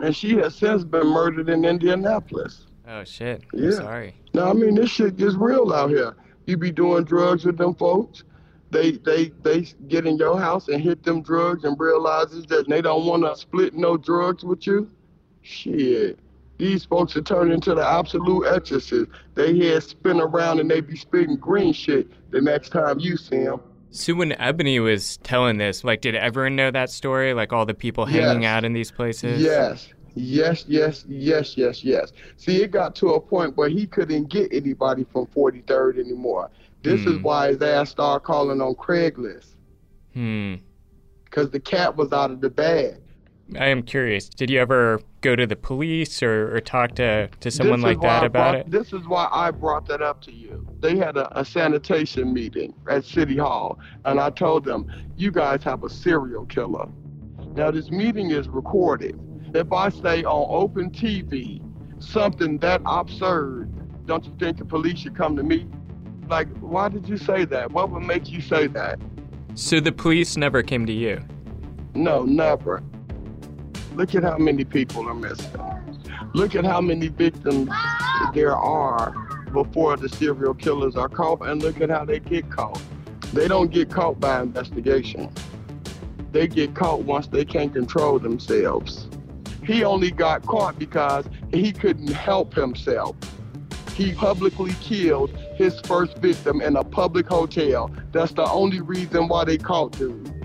And 0.01 0.15
she 0.15 0.37
has 0.37 0.55
since 0.55 0.85
been 0.85 1.07
murdered 1.07 1.49
in 1.49 1.65
Indianapolis. 1.65 2.67
Oh 2.89 3.05
shit. 3.05 3.45
I'm 3.53 3.65
yeah. 3.65 3.71
sorry. 3.71 4.15
No, 4.35 4.51
I 4.51 4.53
mean 4.53 4.75
this 4.75 4.91
shit 4.91 5.17
gets 5.17 5.35
real 5.35 5.73
out 5.73 5.91
here. 5.91 6.17
You 6.47 6.57
be 6.57 6.71
doing 6.71 7.05
drugs 7.05 7.45
with 7.45 7.59
them 7.59 7.75
folks. 7.75 8.25
They 8.71 8.93
they 8.93 9.33
they 9.43 9.63
get 9.89 10.07
in 10.07 10.17
your 10.17 10.39
house 10.39 10.69
and 10.69 10.83
hit 10.83 11.03
them 11.03 11.23
drugs 11.23 11.65
and 11.65 11.79
realizes 11.79 12.47
that 12.47 12.69
they 12.69 12.83
don't 12.83 13.07
want 13.07 13.23
to 13.23 13.37
split 13.37 13.75
no 13.75 13.97
drugs 13.97 14.45
with 14.45 14.67
you. 14.67 14.91
Shit. 15.47 16.19
These 16.59 16.85
folks 16.87 17.17
are 17.17 17.23
turning 17.23 17.55
into 17.55 17.75
the 17.75 17.87
absolute 17.87 18.47
exorcists. 18.47 19.13
They 19.35 19.57
head 19.59 19.83
spin 19.83 20.21
around 20.21 20.59
and 20.59 20.69
they 20.71 20.81
be 20.81 20.97
spitting 20.97 21.37
green 21.37 21.73
shit 21.73 22.09
the 22.33 22.41
next 22.41 22.71
time 22.71 22.99
you 22.99 23.17
see 23.17 23.45
them. 23.45 23.61
So 23.91 24.15
when 24.15 24.33
Ebony 24.41 24.81
was 24.81 25.19
telling 25.19 25.59
this, 25.59 25.85
like, 25.85 26.01
did 26.01 26.17
everyone 26.17 26.57
know 26.57 26.71
that 26.71 26.91
story? 26.91 27.33
Like 27.35 27.53
all 27.53 27.65
the 27.65 27.75
people 27.75 28.07
hanging 28.07 28.43
Yes. 28.43 28.49
out 28.51 28.65
in 28.65 28.73
these 28.73 28.91
places? 28.91 29.41
Yes. 29.41 29.89
Yes, 30.15 30.65
yes, 30.67 31.05
yes, 31.07 31.57
yes, 31.57 31.85
yes. 31.85 32.13
See, 32.39 32.63
it 32.63 32.71
got 32.71 32.97
to 32.97 33.11
a 33.11 33.21
point 33.21 33.57
where 33.57 33.69
he 33.69 33.87
couldn't 33.87 34.29
get 34.31 34.53
anybody 34.53 35.05
from 35.13 35.27
43rd 35.27 35.99
anymore. 35.99 36.51
This 36.83 37.01
is 37.03 37.17
Hmm. 37.19 37.23
why 37.23 37.49
his 37.49 37.61
ass 37.63 37.91
started 37.91 38.25
calling 38.25 38.61
on 38.63 38.75
Craigslist 38.75 39.55
Hmm. 40.15 40.55
because 41.25 41.51
the 41.51 41.61
cat 41.61 41.97
was 41.97 42.13
out 42.13 42.31
of 42.31 42.41
the 42.41 42.49
bag. 42.51 42.97
I 43.59 43.67
am 43.67 43.83
curious. 43.83 44.29
Did 44.29 44.51
you 44.51 44.59
ever 44.59 45.01
go 45.27 45.35
to 45.35 45.47
the 45.47 45.57
police 45.57 46.23
or, 46.23 46.55
or 46.55 46.61
talk 46.61 46.95
to, 46.95 47.29
to 47.41 47.51
someone 47.51 47.81
like 47.81 48.01
that 48.01 48.25
about 48.25 48.53
brought- 48.53 48.55
it? 48.55 48.71
This 48.71 48.93
is 48.93 49.07
why 49.09 49.29
I 49.33 49.51
brought 49.51 49.87
that 49.89 50.01
up 50.01 50.23
to 50.23 50.33
you. 50.33 50.65
They 50.81 50.97
had 50.97 51.17
a, 51.17 51.27
a 51.39 51.45
sanitation 51.45 52.33
meeting 52.33 52.75
at 52.89 53.05
City 53.05 53.37
Hall, 53.37 53.79
and 54.05 54.21
I 54.21 54.31
told 54.31 54.65
them, 54.65 54.87
you 55.17 55.31
guys 55.33 55.65
have 55.65 55.83
a 55.83 55.91
serial 55.91 56.47
killer. 56.47 56.87
Now, 57.55 57.71
this 57.71 57.91
meeting 57.91 58.31
is 58.31 58.49
recorded. 58.49 59.19
If 59.55 59.73
I 59.73 59.89
say 59.89 60.23
on 60.25 60.47
open 60.63 60.91
TV 60.91 61.63
something 61.99 62.59
that 62.59 62.83
absurd, 62.85 64.07
don't 64.07 64.25
you 64.25 64.37
think 64.39 64.59
the 64.59 64.65
police 64.65 65.01
should 65.01 65.17
come 65.17 65.35
to 65.37 65.43
me? 65.43 65.67
Like, 66.29 66.49
why 66.59 66.89
did 66.89 67.09
you 67.09 67.17
say 67.17 67.45
that? 67.47 67.73
What 67.73 67.91
would 67.91 68.03
make 68.03 68.31
you 68.31 68.41
say 68.41 68.67
that? 68.69 69.01
So 69.55 69.81
the 69.81 69.93
police 69.93 70.37
never 70.37 70.63
came 70.63 70.87
to 70.87 70.93
you? 70.93 71.25
No, 71.95 72.25
never. 72.25 72.83
Look 73.97 74.15
at 74.15 74.25
how 74.25 74.37
many 74.37 74.67
people 74.67 75.09
are 75.09 75.15
missing. 75.15 75.51
Look 76.35 76.55
at 76.55 76.67
how 76.67 76.83
many 76.83 77.09
victims 77.09 77.71
there 78.35 78.55
are 78.55 79.13
before 79.55 79.97
the 79.97 80.11
serial 80.11 80.53
killers 80.53 80.97
are 80.97 81.09
caught, 81.09 81.41
and 81.47 81.63
look 81.63 81.81
at 81.81 81.89
how 81.89 82.05
they 82.05 82.21
get 82.21 82.51
caught. 82.51 82.83
They 83.33 83.49
don't 83.49 83.71
get 83.71 83.89
caught 83.89 84.21
by 84.21 84.43
investigation. 84.43 85.33
They 86.31 86.47
get 86.47 86.75
caught 86.75 87.05
once 87.05 87.29
they 87.29 87.47
can't 87.47 87.73
control 87.73 88.19
themselves. 88.19 89.09
He 89.65 89.83
only 89.83 90.11
got 90.11 90.45
caught 90.45 90.79
because 90.79 91.25
he 91.51 91.73
couldn't 91.73 92.13
help 92.13 92.53
himself. 92.53 93.17
He 93.95 94.13
publicly 94.13 94.75
killed 94.83 95.31
his 95.55 95.81
first 95.81 96.19
victim 96.19 96.61
in 96.61 96.77
a 96.77 96.85
public 96.85 97.29
hotel. 97.29 97.91
That's 98.13 98.33
the 98.33 98.45
only 98.45 98.83
reason 98.83 99.29
why 99.29 99.47
they 99.47 99.57
caught 99.57 99.93
dude. 99.93 100.36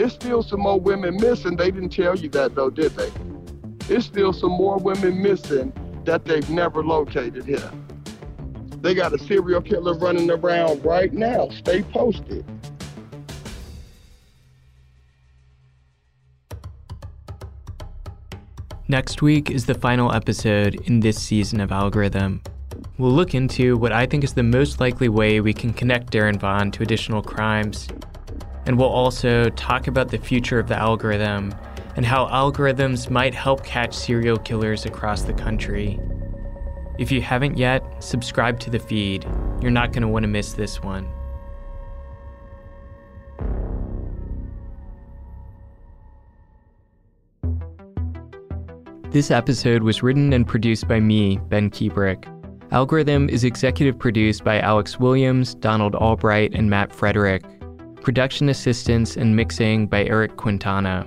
There's 0.00 0.14
still 0.14 0.42
some 0.42 0.60
more 0.60 0.80
women 0.80 1.16
missing. 1.20 1.56
They 1.56 1.70
didn't 1.70 1.90
tell 1.90 2.16
you 2.16 2.30
that 2.30 2.54
though, 2.54 2.70
did 2.70 2.92
they? 2.92 3.10
There's 3.86 4.06
still 4.06 4.32
some 4.32 4.52
more 4.52 4.78
women 4.78 5.20
missing 5.20 5.74
that 6.06 6.24
they've 6.24 6.48
never 6.48 6.82
located 6.82 7.44
here. 7.44 7.70
They 8.80 8.94
got 8.94 9.12
a 9.12 9.18
serial 9.18 9.60
killer 9.60 9.92
running 9.92 10.30
around 10.30 10.82
right 10.86 11.12
now. 11.12 11.50
Stay 11.50 11.82
posted. 11.82 12.46
Next 18.88 19.20
week 19.20 19.50
is 19.50 19.66
the 19.66 19.74
final 19.74 20.14
episode 20.14 20.76
in 20.86 21.00
this 21.00 21.20
season 21.20 21.60
of 21.60 21.72
Algorithm. 21.72 22.40
We'll 22.96 23.12
look 23.12 23.34
into 23.34 23.76
what 23.76 23.92
I 23.92 24.06
think 24.06 24.24
is 24.24 24.32
the 24.32 24.42
most 24.42 24.80
likely 24.80 25.10
way 25.10 25.42
we 25.42 25.52
can 25.52 25.74
connect 25.74 26.10
Darren 26.10 26.40
Vaughn 26.40 26.70
to 26.70 26.82
additional 26.82 27.20
crimes. 27.20 27.86
And 28.70 28.78
we'll 28.78 28.88
also 28.88 29.48
talk 29.48 29.88
about 29.88 30.10
the 30.10 30.18
future 30.18 30.60
of 30.60 30.68
the 30.68 30.76
algorithm 30.76 31.52
and 31.96 32.06
how 32.06 32.26
algorithms 32.26 33.10
might 33.10 33.34
help 33.34 33.64
catch 33.64 33.92
serial 33.92 34.36
killers 34.36 34.86
across 34.86 35.22
the 35.22 35.32
country. 35.32 35.98
If 36.96 37.10
you 37.10 37.20
haven't 37.20 37.58
yet, 37.58 37.82
subscribe 37.98 38.60
to 38.60 38.70
the 38.70 38.78
feed. 38.78 39.26
You're 39.60 39.72
not 39.72 39.90
going 39.92 40.02
to 40.02 40.08
want 40.08 40.22
to 40.22 40.28
miss 40.28 40.52
this 40.52 40.80
one. 40.80 41.10
This 49.10 49.32
episode 49.32 49.82
was 49.82 50.00
written 50.00 50.32
and 50.32 50.46
produced 50.46 50.86
by 50.86 51.00
me, 51.00 51.38
Ben 51.48 51.70
Kuebrich. 51.70 52.24
Algorithm 52.70 53.28
is 53.30 53.42
executive 53.42 53.98
produced 53.98 54.44
by 54.44 54.60
Alex 54.60 55.00
Williams, 55.00 55.56
Donald 55.56 55.96
Albright, 55.96 56.54
and 56.54 56.70
Matt 56.70 56.94
Frederick. 56.94 57.42
Production 58.02 58.48
assistance 58.48 59.14
and 59.14 59.36
mixing 59.36 59.86
by 59.86 60.04
Eric 60.04 60.38
Quintana. 60.38 61.06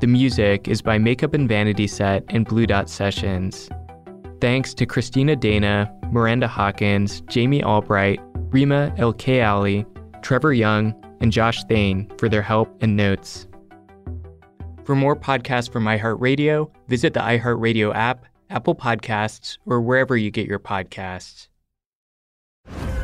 The 0.00 0.06
music 0.06 0.68
is 0.68 0.80
by 0.80 0.98
Makeup 0.98 1.34
and 1.34 1.48
Vanity 1.48 1.88
Set 1.88 2.22
and 2.28 2.46
Blue 2.46 2.64
Dot 2.64 2.88
Sessions. 2.88 3.68
Thanks 4.40 4.72
to 4.74 4.86
Christina 4.86 5.34
Dana, 5.34 5.92
Miranda 6.12 6.46
Hawkins, 6.46 7.22
Jamie 7.22 7.64
Albright, 7.64 8.20
Rima 8.50 8.94
El 8.98 9.16
Ali, 9.42 9.84
Trevor 10.22 10.52
Young, 10.52 10.94
and 11.20 11.32
Josh 11.32 11.64
Thane 11.64 12.08
for 12.18 12.28
their 12.28 12.42
help 12.42 12.68
and 12.80 12.96
notes. 12.96 13.48
For 14.84 14.94
more 14.94 15.16
podcasts 15.16 15.72
from 15.72 15.86
iHeartRadio, 15.86 16.70
visit 16.86 17.14
the 17.14 17.20
iHeartRadio 17.20 17.92
app, 17.92 18.26
Apple 18.48 18.76
Podcasts, 18.76 19.58
or 19.66 19.80
wherever 19.80 20.16
you 20.16 20.30
get 20.30 20.46
your 20.46 20.60
podcasts. 20.60 21.48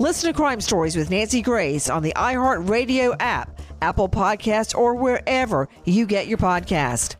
Listen 0.00 0.32
to 0.32 0.36
Crime 0.36 0.60
Stories 0.60 0.96
with 0.96 1.10
Nancy 1.10 1.40
Grace 1.40 1.88
on 1.88 2.02
the 2.02 2.12
iHeartRadio 2.16 3.14
app, 3.20 3.60
Apple 3.80 4.08
Podcasts, 4.08 4.74
or 4.74 4.96
wherever 4.96 5.68
you 5.84 6.04
get 6.04 6.26
your 6.26 6.38
podcast. 6.38 7.14